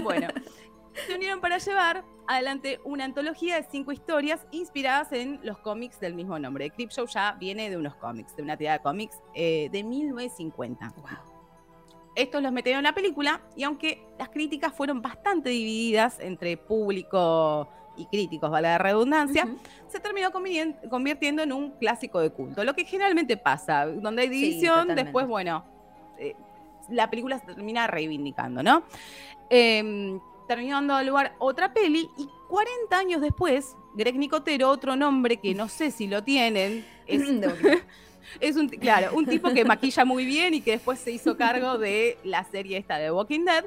Bueno, 0.02 0.28
se 1.06 1.14
unieron 1.14 1.40
para 1.40 1.58
llevar 1.58 2.04
adelante 2.26 2.80
una 2.84 3.04
antología 3.04 3.56
de 3.56 3.66
cinco 3.70 3.92
historias 3.92 4.46
inspiradas 4.50 5.12
en 5.12 5.40
los 5.42 5.58
cómics 5.58 6.00
del 6.00 6.14
mismo 6.14 6.38
nombre. 6.38 6.72
Show 6.88 7.06
ya 7.06 7.36
viene 7.38 7.70
de 7.70 7.76
unos 7.76 7.94
cómics, 7.96 8.34
de 8.36 8.42
una 8.42 8.56
tirada 8.56 8.78
de 8.78 8.82
cómics 8.82 9.20
eh, 9.34 9.68
de 9.70 9.82
1950. 9.82 10.94
Wow. 10.96 11.08
estos 12.14 12.42
los 12.42 12.52
metieron 12.52 12.78
en 12.78 12.84
la 12.84 12.94
película 12.94 13.40
y 13.56 13.64
aunque 13.64 14.06
las 14.18 14.30
críticas 14.30 14.72
fueron 14.72 15.02
bastante 15.02 15.50
divididas 15.50 16.18
entre 16.20 16.56
público 16.56 17.68
y 17.96 18.06
críticos, 18.06 18.50
vale 18.50 18.68
la 18.68 18.78
redundancia, 18.78 19.48
se 19.88 20.00
terminó 20.00 20.30
convirtiendo 20.30 21.42
en 21.42 21.52
un 21.52 21.70
clásico 21.72 22.20
de 22.20 22.30
culto. 22.30 22.62
Lo 22.64 22.74
que 22.74 22.84
generalmente 22.84 23.36
pasa, 23.36 23.86
donde 23.86 24.22
hay 24.22 24.28
división, 24.28 24.88
después, 24.94 25.26
bueno, 25.26 25.64
eh, 26.18 26.34
la 26.90 27.08
película 27.08 27.38
se 27.38 27.46
termina 27.46 27.86
reivindicando, 27.86 28.62
¿no? 28.62 28.82
Em, 29.48 30.20
terminó 30.46 30.76
dando 30.76 31.02
lugar 31.02 31.34
otra 31.38 31.72
peli 31.72 32.10
y 32.16 32.28
40 32.48 32.98
años 32.98 33.20
después, 33.20 33.76
Greg 33.94 34.16
Nicotero, 34.16 34.70
otro 34.70 34.96
nombre 34.96 35.38
que 35.38 35.54
no 35.54 35.68
sé 35.68 35.90
si 35.90 36.06
lo 36.06 36.22
tienen, 36.22 36.86
es, 37.06 37.22
es 38.40 38.56
un, 38.56 38.68
claro, 38.68 39.10
un 39.14 39.26
tipo 39.26 39.50
que 39.50 39.64
maquilla 39.64 40.04
muy 40.04 40.24
bien 40.24 40.54
y 40.54 40.60
que 40.60 40.72
después 40.72 40.98
se 40.98 41.10
hizo 41.10 41.36
cargo 41.36 41.78
de 41.78 42.18
la 42.24 42.44
serie 42.44 42.78
esta 42.78 42.98
de 42.98 43.10
Walking 43.10 43.44
Dead. 43.44 43.64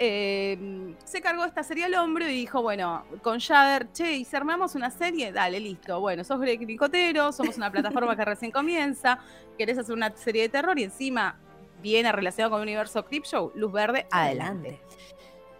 Em, 0.00 0.94
se 1.04 1.20
cargó 1.20 1.44
esta 1.44 1.64
serie 1.64 1.84
al 1.84 1.94
hombre 1.94 2.32
y 2.32 2.36
dijo, 2.36 2.62
bueno, 2.62 3.04
con 3.20 3.38
Shader, 3.38 3.90
che, 3.90 4.12
y 4.12 4.24
si 4.24 4.36
armamos 4.36 4.76
una 4.76 4.90
serie, 4.90 5.32
dale, 5.32 5.58
listo. 5.58 5.98
Bueno, 5.98 6.22
sos 6.22 6.40
Greg 6.40 6.64
Nicotero, 6.64 7.32
somos 7.32 7.56
una 7.56 7.68
plataforma 7.72 8.14
que 8.14 8.24
recién 8.24 8.52
comienza, 8.52 9.18
querés 9.56 9.76
hacer 9.76 9.94
una 9.94 10.16
serie 10.16 10.42
de 10.42 10.50
terror 10.50 10.78
y 10.78 10.84
encima 10.84 11.40
viene 11.82 12.12
relacionado 12.12 12.52
con 12.52 12.60
el 12.60 12.68
universo 12.68 13.04
Show, 13.24 13.50
luz 13.56 13.72
verde, 13.72 14.06
adelante. 14.12 14.80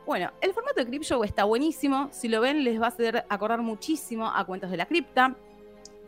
Bueno, 0.08 0.32
el 0.40 0.54
formato 0.54 0.82
de 0.82 0.98
Show 1.00 1.22
está 1.22 1.44
buenísimo. 1.44 2.08
Si 2.12 2.28
lo 2.28 2.40
ven, 2.40 2.64
les 2.64 2.80
va 2.80 2.86
a 2.86 2.88
hacer 2.88 3.26
acordar 3.28 3.60
muchísimo 3.60 4.26
a 4.26 4.42
Cuentos 4.46 4.70
de 4.70 4.78
la 4.78 4.86
Cripta. 4.86 5.36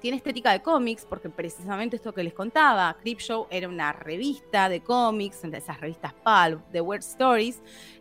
Tiene 0.00 0.16
estética 0.16 0.52
de 0.52 0.62
cómics, 0.62 1.04
porque 1.04 1.28
precisamente 1.28 1.97
esto 1.97 2.14
que 2.14 2.25
les 2.25 2.33
contaba, 2.33 2.97
Show 3.04 3.47
era 3.50 3.69
una 3.69 3.92
revista 3.92 4.71
de 4.71 4.80
cómics, 4.80 5.42
de 5.42 5.59
esas 5.59 5.78
revistas 5.83 6.14
Pulp, 6.14 6.66
de 6.73 6.80
Weird 6.80 7.02
Stories. 7.02 7.61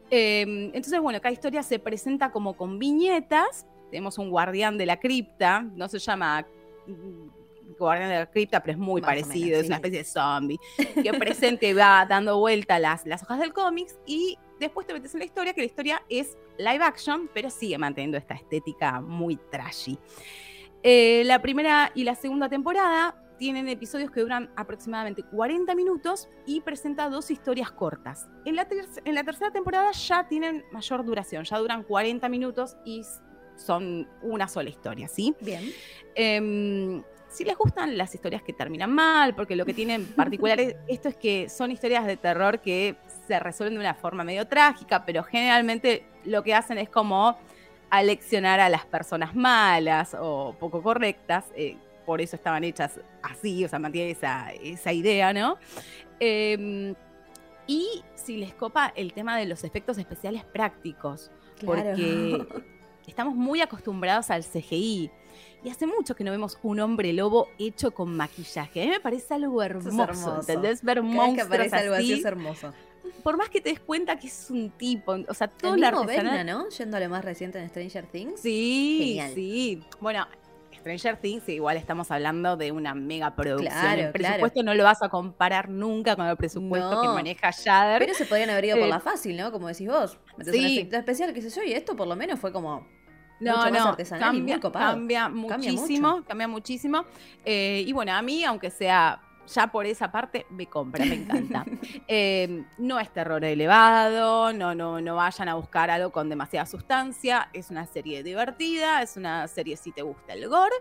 Em, 0.09 0.67
entonces, 0.67 1.01
bueno, 1.01 1.19
cada 1.19 1.33
historia 1.33 1.63
se 1.63 1.79
presenta 1.79 2.31
como 2.31 2.55
con 2.55 2.79
viñetas. 2.79 3.65
Tenemos 3.91 4.17
un 4.19 4.29
guardián 4.29 4.77
de 4.77 4.85
la 4.85 5.01
cripta, 5.01 5.63
no 5.63 5.89
se 5.89 5.99
llama 5.99 6.47
Guardián 7.85 8.09
de 8.09 8.15
la 8.15 8.25
Cripta, 8.25 8.61
pero 8.61 8.73
es 8.73 8.77
muy 8.77 9.01
parecido, 9.01 9.59
es 9.59 9.67
una 9.67 9.75
especie 9.75 9.99
de 9.99 10.05
zombie, 10.05 10.59
que 11.03 11.13
presente 11.13 11.73
va 11.73 12.05
dando 12.07 12.39
vuelta 12.39 12.79
las, 12.79 13.05
las 13.05 13.23
hojas 13.23 13.39
del 13.39 13.53
cómics 13.53 13.97
y 14.05 14.37
después 14.59 14.85
te 14.85 14.93
metes 14.93 15.13
en 15.13 15.19
la 15.19 15.25
historia, 15.25 15.53
que 15.53 15.61
la 15.61 15.67
historia 15.67 16.03
es 16.09 16.37
live 16.57 16.83
action, 16.83 17.29
pero 17.33 17.49
sigue 17.49 17.77
manteniendo 17.77 18.17
esta 18.17 18.33
estética 18.33 19.01
muy 19.01 19.37
trashy. 19.49 19.97
Eh, 20.83 21.23
la 21.25 21.41
primera 21.41 21.91
y 21.93 22.03
la 22.03 22.15
segunda 22.15 22.47
temporada 22.47 23.15
tienen 23.37 23.69
episodios 23.69 24.11
que 24.11 24.19
duran 24.19 24.51
aproximadamente 24.55 25.23
40 25.23 25.73
minutos 25.73 26.29
y 26.45 26.61
presenta 26.61 27.09
dos 27.09 27.31
historias 27.31 27.71
cortas. 27.71 28.27
En 28.45 28.55
la, 28.55 28.67
en 29.05 29.15
la 29.15 29.23
tercera 29.23 29.51
temporada 29.51 29.91
ya 29.91 30.27
tienen 30.27 30.63
mayor 30.71 31.05
duración, 31.05 31.45
ya 31.45 31.57
duran 31.57 31.83
40 31.83 32.27
minutos 32.29 32.75
y 32.85 33.01
son 33.55 34.07
una 34.21 34.47
sola 34.47 34.69
historia, 34.69 35.07
¿sí? 35.07 35.35
Bien. 35.41 35.63
Em, 36.15 37.03
si 37.29 37.43
les 37.45 37.55
gustan 37.57 37.97
las 37.97 38.13
historias 38.13 38.41
que 38.41 38.53
terminan 38.53 38.91
mal, 38.91 39.35
porque 39.35 39.55
lo 39.55 39.65
que 39.65 39.73
tienen 39.73 40.05
particular 40.05 40.59
esto 40.87 41.09
es 41.09 41.15
que 41.15 41.47
son 41.49 41.71
historias 41.71 42.05
de 42.05 42.17
terror 42.17 42.59
que 42.59 42.95
se 43.27 43.39
resuelven 43.39 43.75
de 43.75 43.81
una 43.81 43.93
forma 43.93 44.23
medio 44.23 44.47
trágica, 44.47 45.05
pero 45.05 45.23
generalmente 45.23 46.05
lo 46.25 46.43
que 46.43 46.55
hacen 46.55 46.77
es 46.77 46.89
como 46.89 47.37
aleccionar 47.89 48.59
a 48.59 48.69
las 48.69 48.85
personas 48.85 49.35
malas 49.35 50.15
o 50.19 50.55
poco 50.59 50.81
correctas. 50.81 51.45
Eh, 51.55 51.77
por 52.05 52.21
eso 52.21 52.35
estaban 52.35 52.63
hechas 52.63 52.99
así, 53.21 53.63
o 53.63 53.69
sea, 53.69 53.77
mantiene 53.77 54.09
esa, 54.09 54.51
esa 54.53 54.91
idea, 54.91 55.31
¿no? 55.31 55.57
Em, 56.19 56.95
y 57.67 58.03
si 58.15 58.37
les 58.37 58.55
copa 58.55 58.91
el 58.95 59.13
tema 59.13 59.37
de 59.37 59.45
los 59.45 59.63
efectos 59.63 59.99
especiales 59.99 60.43
prácticos, 60.43 61.29
porque 61.63 62.47
estamos 63.09 63.35
muy 63.35 63.61
acostumbrados 63.61 64.29
al 64.29 64.43
CGI. 64.43 65.11
Y 65.63 65.69
hace 65.69 65.87
mucho 65.87 66.15
que 66.15 66.23
no 66.23 66.31
vemos 66.31 66.57
un 66.63 66.79
hombre 66.79 67.11
lobo 67.11 67.49
hecho 67.57 67.91
con 67.91 68.15
maquillaje. 68.15 68.81
A 68.81 68.85
mí 68.85 68.91
me 68.91 68.99
parece 69.01 69.33
algo 69.33 69.61
hermoso, 69.61 70.39
¿entendés? 70.39 70.81
Ver 70.83 71.01
monstruos 71.01 71.35
que 71.35 71.41
aparece 71.41 71.75
algo 71.75 71.95
así 71.95 72.13
es 72.13 72.25
hermoso. 72.25 72.73
Por 73.23 73.37
más 73.37 73.49
que 73.49 73.59
te 73.59 73.69
des 73.69 73.79
cuenta 73.79 74.17
que 74.17 74.27
es 74.27 74.49
un 74.49 74.69
tipo, 74.71 75.17
o 75.27 75.33
sea, 75.33 75.47
todo 75.47 75.75
la 75.75 75.89
artesanal... 75.89 76.45
¿no? 76.45 76.69
Yendo 76.69 76.97
a 76.97 76.99
lo 77.01 77.09
más 77.09 77.25
reciente 77.25 77.59
en 77.59 77.67
Stranger 77.67 78.05
Things. 78.05 78.39
Sí, 78.39 79.19
sí. 79.33 79.83
Bueno, 79.99 80.25
Stranger 80.79 81.17
Things, 81.17 81.47
igual 81.49 81.77
estamos 81.77 82.09
hablando 82.11 82.57
de 82.57 82.71
una 82.71 82.93
mega 82.95 83.35
producción. 83.35 83.99
el 83.99 84.11
presupuesto 84.11 84.63
no 84.63 84.73
lo 84.73 84.83
vas 84.83 85.01
a 85.01 85.09
comparar 85.09 85.69
nunca 85.69 86.15
con 86.15 86.25
el 86.25 86.37
presupuesto 86.37 87.01
que 87.01 87.07
maneja 87.09 87.51
Shudder. 87.51 87.99
Pero 87.99 88.13
se 88.13 88.25
podrían 88.25 88.49
haber 88.49 88.65
ido 88.65 88.77
por 88.77 88.85
eh, 88.85 88.89
la 88.89 88.99
fácil, 88.99 89.37
¿no? 89.37 89.51
Como 89.51 89.67
decís 89.67 89.87
vos. 89.87 90.17
Metes 90.37 90.53
un 90.53 90.65
efecto 90.65 90.97
especial, 90.97 91.33
qué 91.33 91.41
sé 91.41 91.49
yo, 91.49 91.63
y 91.63 91.73
esto 91.73 91.95
por 91.95 92.07
lo 92.07 92.15
menos 92.15 92.39
fue 92.39 92.51
como 92.51 92.87
no, 93.39 93.69
no, 93.69 93.97
cambia, 94.19 94.59
cambia, 94.59 95.29
muchísimo, 95.29 96.23
cambia, 96.25 96.47
muchísimo. 96.47 97.05
Eh, 97.45 97.83
y 97.85 97.93
bueno, 97.93 98.13
a 98.13 98.21
mí, 98.21 98.43
aunque 98.43 98.69
sea 98.69 99.21
ya 99.53 99.67
por 99.67 99.85
esa 99.85 100.11
parte, 100.11 100.45
me 100.49 100.67
compra, 100.67 101.05
me 101.05 101.15
encanta. 101.15 101.65
Em, 102.07 102.65
no 102.77 102.99
es 102.99 103.11
terror 103.11 103.43
elevado, 103.43 104.53
no, 104.53 104.73
no, 104.75 105.01
no 105.01 105.15
vayan 105.15 105.49
a 105.49 105.55
buscar 105.55 105.89
algo 105.89 106.11
con 106.11 106.29
demasiada 106.29 106.65
sustancia. 106.65 107.49
Es 107.53 107.69
una 107.69 107.85
serie 107.85 108.23
divertida, 108.23 109.01
es 109.01 109.17
una 109.17 109.47
serie 109.47 109.77
si 109.77 109.91
te 109.91 110.01
gusta 110.01 110.33
el 110.33 110.47
gore 110.47 110.75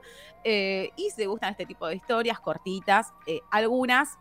eh, 0.45 0.91
y 0.97 1.11
si 1.11 1.17
te 1.17 1.27
gustan 1.27 1.51
este 1.51 1.67
tipo 1.67 1.87
de 1.87 1.97
historias 1.97 2.41
cortitas, 2.41 3.13
eh, 3.27 3.41
algunas 3.51 4.19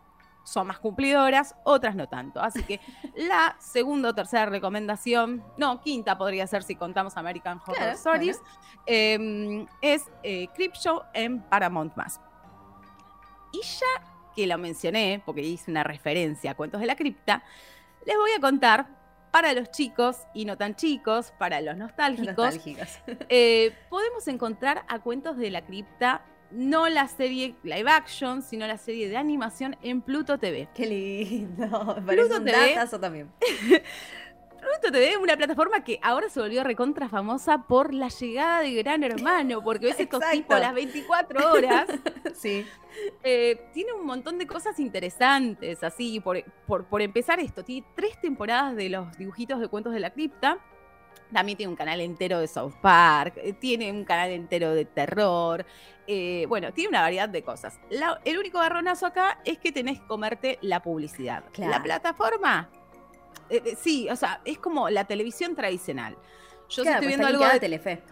son 0.48 0.66
más 0.66 0.78
cumplidoras, 0.78 1.54
otras 1.64 1.94
no 1.94 2.08
tanto. 2.08 2.40
Así 2.40 2.62
que 2.62 2.80
la 3.16 3.56
segunda 3.60 4.10
o 4.10 4.14
tercera 4.14 4.46
recomendación, 4.46 5.44
no, 5.56 5.80
quinta 5.80 6.16
podría 6.16 6.46
ser 6.46 6.62
si 6.62 6.74
contamos 6.74 7.16
American 7.16 7.60
Horror 7.66 7.88
Stories, 7.94 8.40
em, 8.86 9.66
es 9.82 10.06
eh, 10.22 10.48
Show 10.74 11.02
en 11.12 11.42
Paramount. 11.42 11.92
Y 13.52 13.62
ya 13.62 14.02
que 14.34 14.46
lo 14.46 14.56
mencioné, 14.56 15.22
porque 15.24 15.42
hice 15.42 15.70
una 15.70 15.84
referencia 15.84 16.52
a 16.52 16.54
Cuentos 16.54 16.80
de 16.80 16.86
la 16.86 16.96
Cripta, 16.96 17.42
les 18.06 18.16
voy 18.16 18.30
a 18.36 18.40
contar 18.40 18.86
para 19.30 19.52
los 19.52 19.70
chicos 19.70 20.16
y 20.32 20.46
no 20.46 20.56
tan 20.56 20.74
chicos, 20.74 21.32
para 21.38 21.60
los 21.60 21.76
nostálgicos, 21.76 22.58
eh, 23.28 23.74
podemos 23.90 24.26
encontrar 24.28 24.84
a 24.88 25.00
Cuentos 25.00 25.36
de 25.36 25.50
la 25.50 25.66
Cripta 25.66 26.22
no 26.50 26.88
la 26.88 27.08
serie 27.08 27.54
live 27.62 27.90
action, 27.90 28.42
sino 28.42 28.66
la 28.66 28.78
serie 28.78 29.08
de 29.08 29.16
animación 29.16 29.76
en 29.82 30.00
Pluto 30.00 30.38
TV. 30.38 30.68
Qué 30.74 30.86
lindo, 30.86 31.68
parece 32.06 32.28
Pluto 32.28 32.36
un 32.38 32.44
TV, 32.44 33.00
también. 33.00 33.32
Pluto 34.58 34.92
TV 34.92 35.10
es 35.10 35.16
una 35.16 35.36
plataforma 35.36 35.84
que 35.84 36.00
ahora 36.02 36.28
se 36.28 36.40
volvió 36.40 36.64
recontra 36.64 37.08
famosa 37.08 37.66
por 37.68 37.94
la 37.94 38.08
llegada 38.08 38.60
de 38.60 38.74
Gran 38.74 39.04
Hermano, 39.04 39.62
porque 39.62 39.86
ves 39.86 40.00
estos 40.00 40.20
tipos 40.32 40.56
a 40.56 40.60
las 40.60 40.74
24 40.74 41.52
horas. 41.52 41.88
sí. 42.34 42.66
Eh, 43.22 43.68
tiene 43.72 43.92
un 43.92 44.04
montón 44.04 44.38
de 44.38 44.46
cosas 44.46 44.80
interesantes, 44.80 45.84
así, 45.84 46.18
por, 46.18 46.42
por, 46.66 46.86
por 46.86 47.02
empezar 47.02 47.38
esto, 47.38 47.64
tiene 47.64 47.86
tres 47.94 48.20
temporadas 48.20 48.74
de 48.74 48.88
los 48.88 49.16
dibujitos 49.16 49.60
de 49.60 49.68
cuentos 49.68 49.92
de 49.92 50.00
la 50.00 50.10
cripta 50.10 50.58
también 51.32 51.58
tiene 51.58 51.70
un 51.70 51.76
canal 51.76 52.00
entero 52.00 52.40
de 52.40 52.48
South 52.48 52.74
Park, 52.80 53.34
eh, 53.36 53.52
tiene 53.52 53.90
un 53.90 54.04
canal 54.04 54.30
entero 54.30 54.74
de 54.74 54.84
terror. 54.84 55.64
Eh, 56.06 56.46
bueno, 56.48 56.72
tiene 56.72 56.88
una 56.88 57.02
variedad 57.02 57.28
de 57.28 57.42
cosas. 57.42 57.78
el 58.24 58.38
único 58.38 58.58
garronazo 58.58 59.06
acá 59.06 59.40
es 59.44 59.58
que 59.58 59.72
tenés 59.72 60.00
que 60.00 60.06
comerte 60.06 60.58
la 60.62 60.80
publicidad. 60.80 61.44
La 61.58 61.82
plataforma, 61.82 62.70
eh, 63.50 63.76
sí, 63.78 64.08
o 64.10 64.16
sea, 64.16 64.40
es 64.44 64.58
como 64.58 64.88
la 64.88 65.04
televisión 65.04 65.54
tradicional. 65.54 66.16
Yo 66.68 66.82
estoy 66.82 66.96
pues 66.96 67.06
viendo 67.08 67.26
algo 67.26 67.46
de 67.46 67.60
Telefe. 67.60 68.02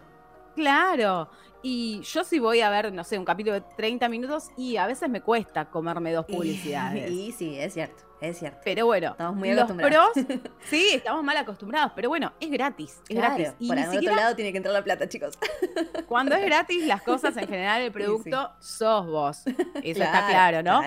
Claro. 0.54 1.28
Y 1.62 2.00
yo 2.02 2.24
sí 2.24 2.38
voy 2.38 2.60
a 2.60 2.70
ver, 2.70 2.92
no 2.92 3.02
sé, 3.04 3.18
un 3.18 3.24
capítulo 3.24 3.54
de 3.54 3.62
30 3.76 4.08
minutos 4.08 4.50
y 4.56 4.76
a 4.76 4.86
veces 4.86 5.08
me 5.08 5.20
cuesta 5.20 5.66
comerme 5.70 6.12
dos 6.12 6.26
publicidades. 6.28 7.10
Y, 7.10 7.32
sí, 7.32 7.58
es 7.58 7.74
cierto, 7.74 8.04
es 8.20 8.38
cierto. 8.38 8.60
Pero 8.64 8.86
bueno, 8.86 9.10
estamos 9.10 9.36
muy 9.36 9.50
acostumbrados. 9.50 10.10
sí, 10.70 10.88
estamos 10.94 11.22
mal 11.22 11.36
acostumbrados, 11.36 11.92
pero 11.94 12.08
bueno, 12.08 12.32
es 12.40 12.50
gratis, 12.50 13.00
es 13.08 13.16
gratis. 13.16 13.52
Y 13.58 13.68
por 13.68 13.78
algún 13.78 13.98
otro 13.98 14.14
lado 14.14 14.36
tiene 14.36 14.52
que 14.52 14.58
entrar 14.58 14.72
la 14.72 14.84
plata, 14.84 15.08
chicos. 15.08 15.38
Cuando 16.08 16.34
es 16.34 16.44
gratis, 16.44 16.86
las 16.86 17.02
cosas 17.02 17.36
en 17.36 17.46
general, 17.46 17.82
el 17.82 17.92
producto, 17.92 18.50
sos 18.60 19.06
vos. 19.06 19.42
Eso 19.82 20.02
está 20.02 20.26
claro, 20.28 20.62
¿no? 20.62 20.80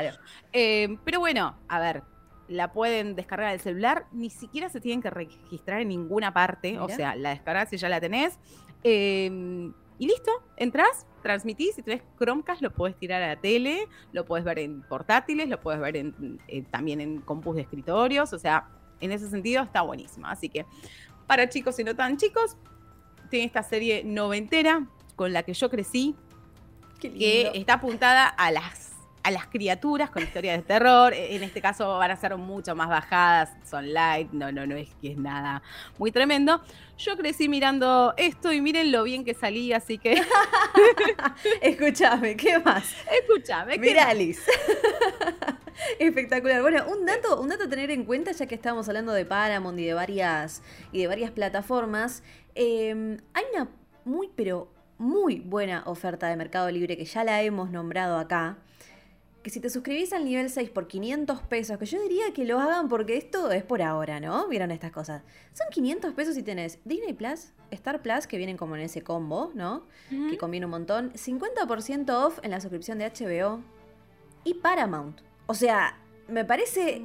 Eh, 0.52 0.98
pero 1.06 1.20
bueno, 1.20 1.56
a 1.68 1.80
ver, 1.80 2.04
la 2.48 2.72
pueden 2.72 3.16
descargar 3.16 3.52
del 3.52 3.60
celular, 3.60 4.08
ni 4.12 4.30
siquiera 4.30 4.70
se 4.70 4.82
tienen 4.82 5.02
que 5.02 5.12
registrar 5.12 5.82
en 5.82 5.90
ninguna 5.90 6.34
parte, 6.34 6.80
o 6.80 6.90
sea, 6.90 7.16
la 7.16 7.30
descargas 7.30 7.72
y 7.74 7.78
ya 7.78 7.90
la 7.90 8.02
tenés. 8.02 8.40
Eh, 8.84 9.72
y 10.00 10.08
listo, 10.08 10.32
entras, 10.56 11.06
transmitís, 11.22 11.76
si 11.76 11.84
tenés 11.84 12.02
Chromecast 12.18 12.62
lo 12.62 12.72
puedes 12.72 12.98
tirar 12.98 13.22
a 13.22 13.28
la 13.28 13.36
tele, 13.36 13.88
lo 14.14 14.26
puedes 14.26 14.46
ver 14.46 14.60
en 14.60 14.82
portátiles, 14.82 15.50
lo 15.50 15.60
puedes 15.60 15.80
ver 15.82 15.98
en, 15.98 16.40
también 16.72 17.02
en 17.02 17.20
compus 17.20 17.58
de 17.58 17.64
escritorios, 17.64 18.32
o 18.32 18.40
sea, 18.40 18.70
en 19.02 19.12
ese 19.12 19.30
sentido 19.30 19.62
está 19.62 19.82
buenísima. 19.82 20.32
Así 20.32 20.48
que 20.48 20.66
para 21.28 21.50
chicos 21.50 21.78
y 21.80 21.84
no 21.84 21.96
tan 21.96 22.18
chicos, 22.18 22.56
tiene 23.30 23.46
esta 23.46 23.62
serie 23.62 24.04
noventera 24.06 24.88
con 25.18 25.34
la 25.34 25.44
que 25.44 25.54
yo 25.54 25.70
crecí, 25.70 26.16
que 27.00 27.52
está 27.54 27.74
apuntada 27.74 28.28
a 28.28 28.52
las 28.52 28.89
a 29.24 29.32
las 29.32 29.48
criaturas 29.48 30.10
con 30.10 30.24
historias 30.24 30.58
de 30.58 30.64
terror. 30.64 31.14
E, 31.14 31.36
en 31.36 31.44
este 31.44 31.62
caso 31.62 31.98
van 31.98 32.12
a 32.12 32.16
ser 32.16 32.36
mucho 32.38 32.76
más 32.76 32.90
bajadas, 32.90 33.52
son 33.70 33.94
light, 33.94 34.32
no, 34.32 34.52
no, 34.52 34.66
no 34.66 34.76
es 34.76 34.90
que 35.02 35.12
es 35.12 35.18
nada 35.18 35.62
muy 35.98 36.12
tremendo. 36.12 36.62
Yo 36.98 37.16
crecí 37.16 37.48
mirando 37.48 38.14
esto 38.18 38.52
y 38.52 38.62
miren 38.62 38.92
lo 38.92 39.04
bien 39.04 39.24
que 39.24 39.34
salí, 39.34 39.72
así 39.72 39.98
que. 39.98 40.22
Escúchame, 41.62 42.36
¿qué 42.36 42.60
más? 42.60 42.94
Escúchame, 43.22 43.74
¿qué 43.74 43.80
Mira, 43.80 44.10
Alice. 44.10 44.42
Espectacular. 46.00 46.62
Bueno, 46.62 46.84
un 46.88 47.06
dato, 47.06 47.40
un 47.40 47.48
dato 47.48 47.64
a 47.64 47.70
tener 47.70 47.90
en 47.92 48.04
cuenta, 48.04 48.32
ya 48.32 48.46
que 48.48 48.56
estamos 48.56 48.88
hablando 48.90 49.14
de 49.14 49.26
Paramount 49.26 49.80
y 49.80 49.86
de 49.86 49.94
varias, 49.94 50.62
y 50.92 51.00
de 51.00 51.08
varias 51.08 51.32
plataformas. 51.32 52.22
Em, 52.56 53.18
hay 53.34 53.46
una 53.54 53.70
muy, 54.04 54.30
pero 54.36 54.72
muy 54.98 55.40
buena 55.40 55.84
oferta 55.86 56.28
de 56.28 56.36
Mercado 56.36 56.70
Libre 56.70 56.98
que 56.98 57.06
ya 57.06 57.24
la 57.24 57.42
hemos 57.42 57.72
nombrado 57.72 58.18
acá. 58.18 58.58
Que 59.44 59.50
si 59.50 59.60
te 59.60 59.70
suscribís 59.70 60.12
al 60.12 60.26
nivel 60.26 60.50
6 60.50 60.70
por 60.70 60.88
500 60.88 61.42
pesos, 61.44 61.78
que 61.78 61.86
yo 61.86 62.02
diría 62.02 62.34
que 62.34 62.44
lo 62.46 62.60
hagan 62.60 62.90
porque 62.90 63.16
esto 63.16 63.52
es 63.52 63.64
por 63.64 63.82
ahora, 63.82 64.20
¿no? 64.20 64.48
Vieron 64.50 64.72
estas 64.72 64.92
cosas. 64.92 65.24
Son 65.54 65.68
500 65.72 66.14
pesos 66.14 66.36
si 66.36 66.44
tenés 66.44 66.80
Disney 66.84 67.14
Plus, 67.14 67.54
Star 67.72 68.02
Plus, 68.02 68.28
que 68.28 68.38
vienen 68.38 68.58
como 68.58 68.76
en 68.76 68.82
ese 68.82 69.02
combo, 69.02 69.52
¿no? 69.56 69.86
Que 70.10 70.38
conviene 70.38 70.66
un 70.66 70.72
montón. 70.72 71.14
50% 71.14 72.10
off 72.10 72.40
en 72.44 72.52
la 72.52 72.60
suscripción 72.60 72.98
de 72.98 73.10
HBO 73.10 73.62
y 74.44 74.56
Paramount. 74.56 75.22
O 75.48 75.54
sea, 75.54 75.98
me 76.28 76.46
parece 76.46 77.02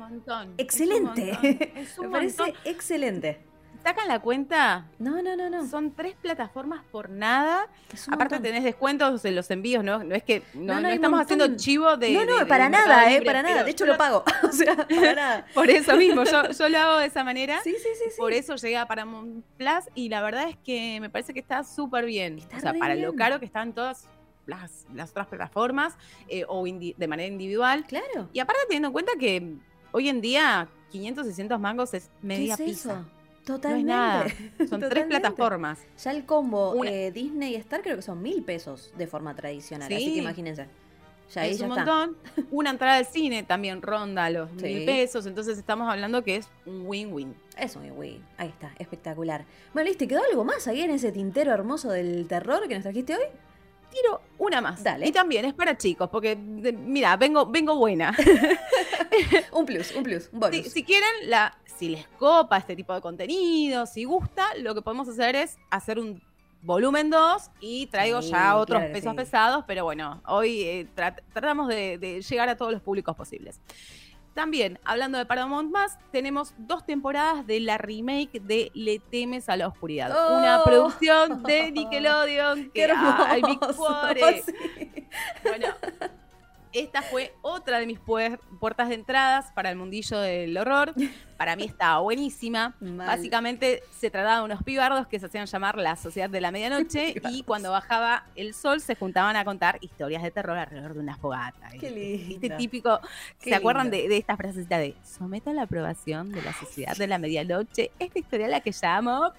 excelente. 0.59 1.39
me 2.01 2.09
parece 2.09 2.55
excelente. 2.65 3.41
¿Sacan 3.85 4.09
la 4.09 4.19
cuenta? 4.19 4.87
No, 4.99 5.21
no, 5.21 5.37
no, 5.37 5.51
no. 5.51 5.69
Son 5.69 5.93
tres 5.93 6.17
plataformas 6.21 6.83
por 6.91 7.11
nada. 7.11 7.69
Aparte 8.11 8.41
tenés 8.41 8.65
descuentos 8.65 9.23
en 9.27 9.35
los 9.37 9.51
envíos, 9.51 9.85
¿no? 9.85 10.03
No 10.03 10.15
es 10.15 10.23
que 10.23 10.43
no, 10.55 10.79
estamos 10.89 11.21
haciendo 11.21 11.55
chivo 11.57 11.95
de. 11.99 12.13
No, 12.13 12.25
no, 12.25 12.47
para 12.47 12.71
nada, 12.71 13.13
eh, 13.13 13.21
para 13.21 13.43
nada. 13.43 13.63
De 13.63 13.71
hecho 13.71 13.85
lo 13.85 13.99
pago. 13.99 14.25
o 14.43 14.53
sea, 14.53 14.75
para 14.75 15.15
nada. 15.15 15.47
Por 15.55 15.69
eso 15.69 15.97
mismo, 15.97 16.25
yo, 16.25 16.51
yo, 16.51 16.69
lo 16.71 16.79
hago 16.79 16.99
de 16.99 17.07
esa 17.07 17.25
manera. 17.25 17.61
Sí, 17.63 17.75
sí, 17.79 17.89
sí. 18.03 18.17
Por 18.17 18.33
eso 18.33 18.57
llegué 18.57 18.79
a 18.79 18.87
Paramount 18.87 19.45
Plus 19.59 19.85
y 19.95 20.09
la 20.09 20.23
verdad 20.23 20.49
es 20.49 20.57
que 20.57 20.99
me 21.03 21.11
parece 21.11 21.35
que 21.35 21.41
está 21.41 21.63
súper 21.63 22.07
bien. 22.07 22.39
o 22.57 22.61
sea, 22.61 22.73
para 22.73 22.95
lo 22.95 23.15
caro 23.15 23.39
que 23.39 23.45
están 23.45 23.75
todas 23.75 24.09
las, 24.47 24.87
las 24.95 25.11
otras 25.11 25.27
plataformas 25.27 25.95
eh, 26.29 26.47
o 26.49 26.65
de 26.65 27.07
manera 27.07 27.29
individual. 27.31 27.85
Claro. 27.87 28.31
Y 28.33 28.41
aparte 28.41 28.63
teniendo 28.67 28.89
en 28.89 28.93
cuenta 28.95 29.13
que 29.19 29.57
hoy 29.93 30.09
en 30.09 30.23
día 30.23 30.69
500, 30.91 31.27
600 31.27 31.61
mangos 31.61 31.93
es 31.93 32.11
media 32.23 32.57
¿Qué 32.57 32.65
es 32.65 32.71
pizza. 32.71 33.05
Totalmente. 33.45 33.89
nada. 33.93 34.27
Son 34.69 34.81
tres 34.81 35.07
plataformas. 35.07 35.79
Ya 36.03 36.11
el 36.13 36.25
combo 36.25 36.83
eh, 36.85 37.11
Disney 37.13 37.53
y 37.53 37.57
Star 37.57 37.83
creo 37.83 37.97
que 37.97 38.03
son 38.03 38.23
mil 38.23 38.43
pesos 38.43 38.93
de 38.97 39.07
forma 39.07 39.35
tradicional. 39.35 39.93
Así 39.93 40.15
que 40.15 40.21
imagínense. 40.21 40.67
Ya 41.35 41.47
es 41.47 41.61
un 41.61 41.69
montón. 41.69 42.17
Una 42.51 42.71
entrada 42.71 42.97
al 42.97 43.07
cine 43.07 43.43
también 43.43 43.83
ronda 43.83 44.29
los 44.31 44.53
mil 44.53 44.85
pesos. 44.85 45.27
Entonces 45.27 45.59
estamos 45.59 45.91
hablando 45.91 46.23
que 46.23 46.37
es 46.37 46.49
un 46.67 46.87
win-win. 46.87 47.35
Es 47.59 47.77
un 47.77 47.83
win-win. 47.83 48.25
Ahí 48.37 48.49
está, 48.49 48.73
espectacular. 48.79 49.45
Bueno, 49.73 49.89
¿listo? 49.89 50.07
¿Quedó 50.07 50.23
algo 50.31 50.45
más 50.45 50.67
ahí 50.69 50.83
en 50.83 50.91
ese 50.91 51.13
tintero 51.13 51.53
hermoso 51.53 51.91
del 51.91 52.27
terror 52.29 52.67
que 52.69 52.75
nos 52.75 52.83
trajiste 52.83 53.15
hoy? 53.15 53.25
Tiro 53.91 54.23
una 54.39 54.61
más. 54.61 54.83
Dale. 54.83 55.07
Y 55.07 55.13
también 55.13 55.45
es 55.45 55.55
para 55.55 55.77
chicos, 55.77 56.09
porque 56.11 56.35
mira, 56.37 57.17
vengo, 57.17 57.47
vengo 57.47 57.77
buena. 57.77 58.15
un 59.53 59.67
plus, 59.67 59.95
un 59.95 60.03
plus, 60.03 60.29
un 60.33 60.41
bonus. 60.41 60.67
Si, 60.67 60.85
quieren, 60.85 61.11
la, 61.25 61.57
si 61.79 61.89
les 61.89 62.07
copa 62.19 62.59
este 62.59 62.77
tipo 62.77 62.95
de 62.95 63.01
contenido, 63.01 63.87
si 63.87 64.05
gusta, 64.05 64.47
lo 64.59 64.75
que 64.75 64.83
podemos 64.83 65.09
hacer 65.09 65.37
es 65.37 65.57
hacer 65.71 65.99
un 65.99 66.23
volumen 66.63 67.11
2 67.11 67.51
y 67.61 67.87
traigo 67.89 68.21
ya 68.21 68.57
otros 68.57 68.83
pesos 68.85 69.15
pesados, 69.15 69.65
pero 69.67 69.85
bueno, 69.85 70.23
hoy 70.27 70.63
eh, 70.63 70.89
tratamos 70.95 71.69
de 71.69 72.23
llegar 72.27 72.49
a 72.49 72.57
todos 72.57 72.73
los 72.73 72.81
públicos 72.81 73.15
posibles. 73.15 73.61
También, 74.35 74.81
hablando 74.85 75.17
de 75.17 75.27
Paramount 75.27 75.71
Más, 75.71 75.97
tenemos 76.11 76.55
dos 76.59 76.85
temporadas 76.85 77.47
de 77.47 77.61
la 77.61 77.79
remake 77.79 78.41
de 78.41 78.73
Le 78.75 78.99
temes 78.99 79.49
a 79.49 79.57
la 79.57 79.69
oscuridad. 79.69 80.11
Una 80.37 80.61
oh. 80.61 80.65
producción 80.65 81.45
de 81.45 81.71
Nickelodeon. 81.73 82.71
¡Qué 82.75 82.83
hermoso! 82.83 83.25
Ay, 83.25 83.43
Bueno, 85.45 85.69
esta 86.75 87.03
fue 87.03 87.33
otra 87.41 87.79
de 87.79 87.87
mis 87.87 88.01
puertas 88.01 88.89
de 88.89 88.97
entradas 88.97 89.53
para 89.53 89.71
el 89.71 89.77
mundillo 89.77 90.19
del 90.19 90.57
horror. 90.57 90.93
Para 91.37 91.55
mí 91.55 91.65
estaba 91.65 92.01
buenísima. 92.01 92.75
Básicamente 92.81 93.83
se 93.97 94.11
trataba 94.11 94.39
de 94.39 94.45
unos 94.45 94.63
pibardos 94.65 95.07
que 95.07 95.21
se 95.21 95.27
hacían 95.27 95.47
llamar 95.47 95.79
la 95.79 95.95
Sociedad 95.95 96.29
de 96.29 96.41
la 96.41 96.51
Medianoche 96.51 97.15
y 97.31 97.45
cuando 97.45 97.71
bajaba 97.71 98.27
el 98.35 98.55
sol 98.55 98.81
se 98.81 98.97
juntaban 98.97 99.37
a 99.37 99.45
contar 99.45 99.79
historias 99.83 100.23
de 100.25 100.33
terror 100.33 100.59
alrededor 100.59 100.95
de 100.95 101.01
una 101.01 101.17
fogata. 101.17 101.71
Qué 101.79 101.91
lindo. 101.91 102.35
Este 102.35 102.51
típico, 102.51 103.01
¿se 103.39 103.55
acuerdan 103.55 103.91
de, 103.91 104.09
de 104.09 104.17
esta 104.17 104.37
frasecita 104.37 104.79
de 104.79 104.97
someta 105.05 105.53
la 105.53 105.63
aprobación 105.63 106.33
de 106.33 106.43
la 106.43 106.53
Sociedad 106.53 106.97
de 106.97 107.07
la 107.07 107.19
Medianoche? 107.19 107.93
Esta 108.01 108.19
historia 108.19 108.49
la 108.49 108.61
que 108.61 108.73
llamo... 108.73 109.33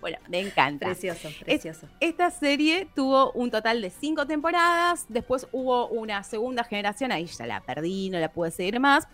Bueno, 0.00 0.18
me 0.28 0.40
encanta. 0.40 0.86
Precioso, 0.86 1.28
precioso. 1.44 1.88
esta 2.00 2.30
serie 2.30 2.88
tuvo 2.94 3.32
un 3.32 3.50
total 3.50 3.82
de 3.82 3.90
cinco 3.90 4.26
temporadas. 4.26 5.06
Después 5.08 5.46
hubo 5.52 5.88
una 5.88 6.22
segunda 6.22 6.64
generación, 6.64 7.12
ahí 7.12 7.26
ya 7.26 7.46
la 7.46 7.60
perdí, 7.60 8.10
no 8.10 8.18
la 8.18 8.32
pude 8.32 8.50
seguir 8.50 8.80
más. 8.80 9.08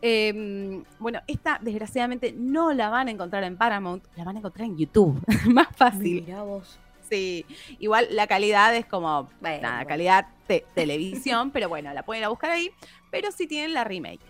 Em, 0.00 0.82
bueno, 0.98 1.20
esta 1.26 1.60
desgraciadamente 1.62 2.34
no 2.36 2.72
la 2.72 2.88
van 2.88 3.08
a 3.08 3.10
encontrar 3.10 3.44
en 3.44 3.56
Paramount, 3.56 4.04
la 4.16 4.24
van 4.24 4.36
a 4.36 4.38
encontrar 4.40 4.66
en 4.66 4.76
YouTube. 4.76 5.22
más 5.46 5.68
fácil. 5.76 6.22
Mirá 6.22 6.42
vos. 6.42 6.78
Sí, 7.08 7.44
igual 7.78 8.08
la 8.10 8.26
calidad 8.26 8.74
es 8.74 8.86
como, 8.86 9.28
nada, 9.40 9.84
calidad 9.84 10.28
de 10.48 10.64
televisión, 10.74 11.50
pero 11.50 11.68
bueno, 11.68 11.92
la 11.92 12.04
pueden 12.04 12.22
ir 12.22 12.24
a 12.24 12.28
buscar 12.30 12.50
ahí. 12.50 12.70
Pero 13.10 13.30
sí 13.30 13.46
tienen 13.46 13.74
la 13.74 13.84
remake. 13.84 14.20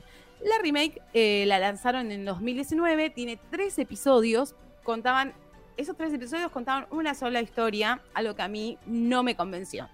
La 0.45 0.59
remake 0.61 1.01
eh, 1.15 1.45
la 1.47 1.61
lanzaron 1.61 2.11
en 2.11 2.25
2019, 2.25 3.11
tiene 3.11 3.39
tres 3.51 3.79
episodios, 3.79 4.57
contaban 4.83 5.33
esos 5.77 5.97
tres 5.97 6.13
episodios 6.13 6.51
contaban 6.51 6.87
una 6.91 7.15
sola 7.15 7.41
historia, 7.41 8.01
algo 8.15 8.35
que 8.35 8.43
a 8.43 8.49
mí 8.49 8.79
no 8.87 9.23
me 9.23 9.37
convenció. 9.37 9.89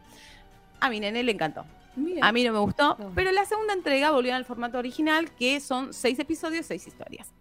A 0.81 0.91
mi 0.91 1.01
nene 1.01 1.23
le 1.23 1.33
encantó. 1.33 1.65
A 2.21 2.33
mí 2.33 2.45
no 2.45 2.53
me 2.53 2.59
gustó, 2.61 2.97
pero 3.15 3.33
la 3.33 3.45
segunda 3.45 3.73
entrega 3.73 4.13
volvió 4.13 4.35
al 4.35 4.45
formato 4.45 4.79
original, 4.79 5.33
que 5.33 5.59
son 5.59 5.93
seis 5.93 6.19
episodios, 6.19 6.67
seis 6.67 6.87
historias. 6.87 7.33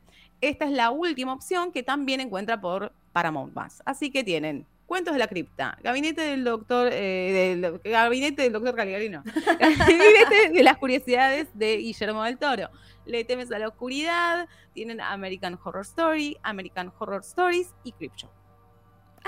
Esta 0.41 0.65
es 0.65 0.71
la 0.71 0.89
última 0.91 1.33
opción 1.33 1.71
que 1.71 1.83
también 1.83 2.21
encuentra 2.21 2.59
por 2.59 2.91
Paramount 3.13 3.53
Más. 3.53 3.81
Así 3.85 4.11
que 4.11 4.23
tienen 4.23 4.65
Cuentos 4.87 5.13
de 5.13 5.19
la 5.19 5.27
cripta, 5.27 5.77
Gabinete 5.83 6.21
del 6.21 6.43
Doctor, 6.45 6.89
eh, 6.93 7.77
Gabinete 7.83 8.43
del 8.43 8.53
Doctor 8.53 8.73
Caligari, 8.73 9.09
Gabinete 9.09 10.51
de 10.53 10.63
las 10.63 10.77
curiosidades 10.77 11.49
de 11.53 11.75
Guillermo 11.75 12.23
del 12.23 12.37
Toro. 12.37 12.69
Le 13.05 13.25
temes 13.25 13.51
a 13.51 13.59
la 13.59 13.67
oscuridad, 13.67 14.47
tienen 14.73 15.01
American 15.01 15.59
Horror 15.61 15.83
Story, 15.83 16.37
American 16.41 16.93
Horror 16.97 17.19
Stories 17.19 17.73
y 17.83 17.91
Crypto. 17.91 18.31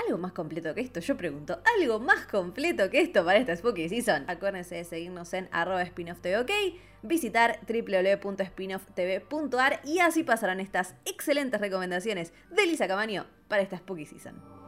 Algo 0.06 0.16
más 0.16 0.32
completo 0.32 0.74
que 0.74 0.80
esto, 0.80 1.00
yo 1.00 1.18
pregunto, 1.18 1.60
algo 1.78 2.00
más 2.00 2.24
completo 2.24 2.88
que 2.88 3.02
esto 3.02 3.22
para 3.22 3.38
esta 3.38 3.54
Spooky 3.54 3.90
Season. 3.90 4.24
Acuérdense 4.28 4.76
de 4.76 4.84
seguirnos 4.84 5.34
en 5.34 5.50
arroba 5.52 5.84
spinofftv, 5.84 6.40
ok, 6.40 6.50
visitar 7.02 7.60
www.spinofftv.ar 7.68 9.82
y 9.84 9.98
así 9.98 10.22
pasarán 10.22 10.60
estas 10.60 10.94
excelentes 11.04 11.60
recomendaciones 11.60 12.32
de 12.50 12.64
Lisa 12.64 12.88
Camaño 12.88 13.26
para 13.46 13.60
esta 13.60 13.76
Spooky 13.76 14.06
Season. 14.06 14.59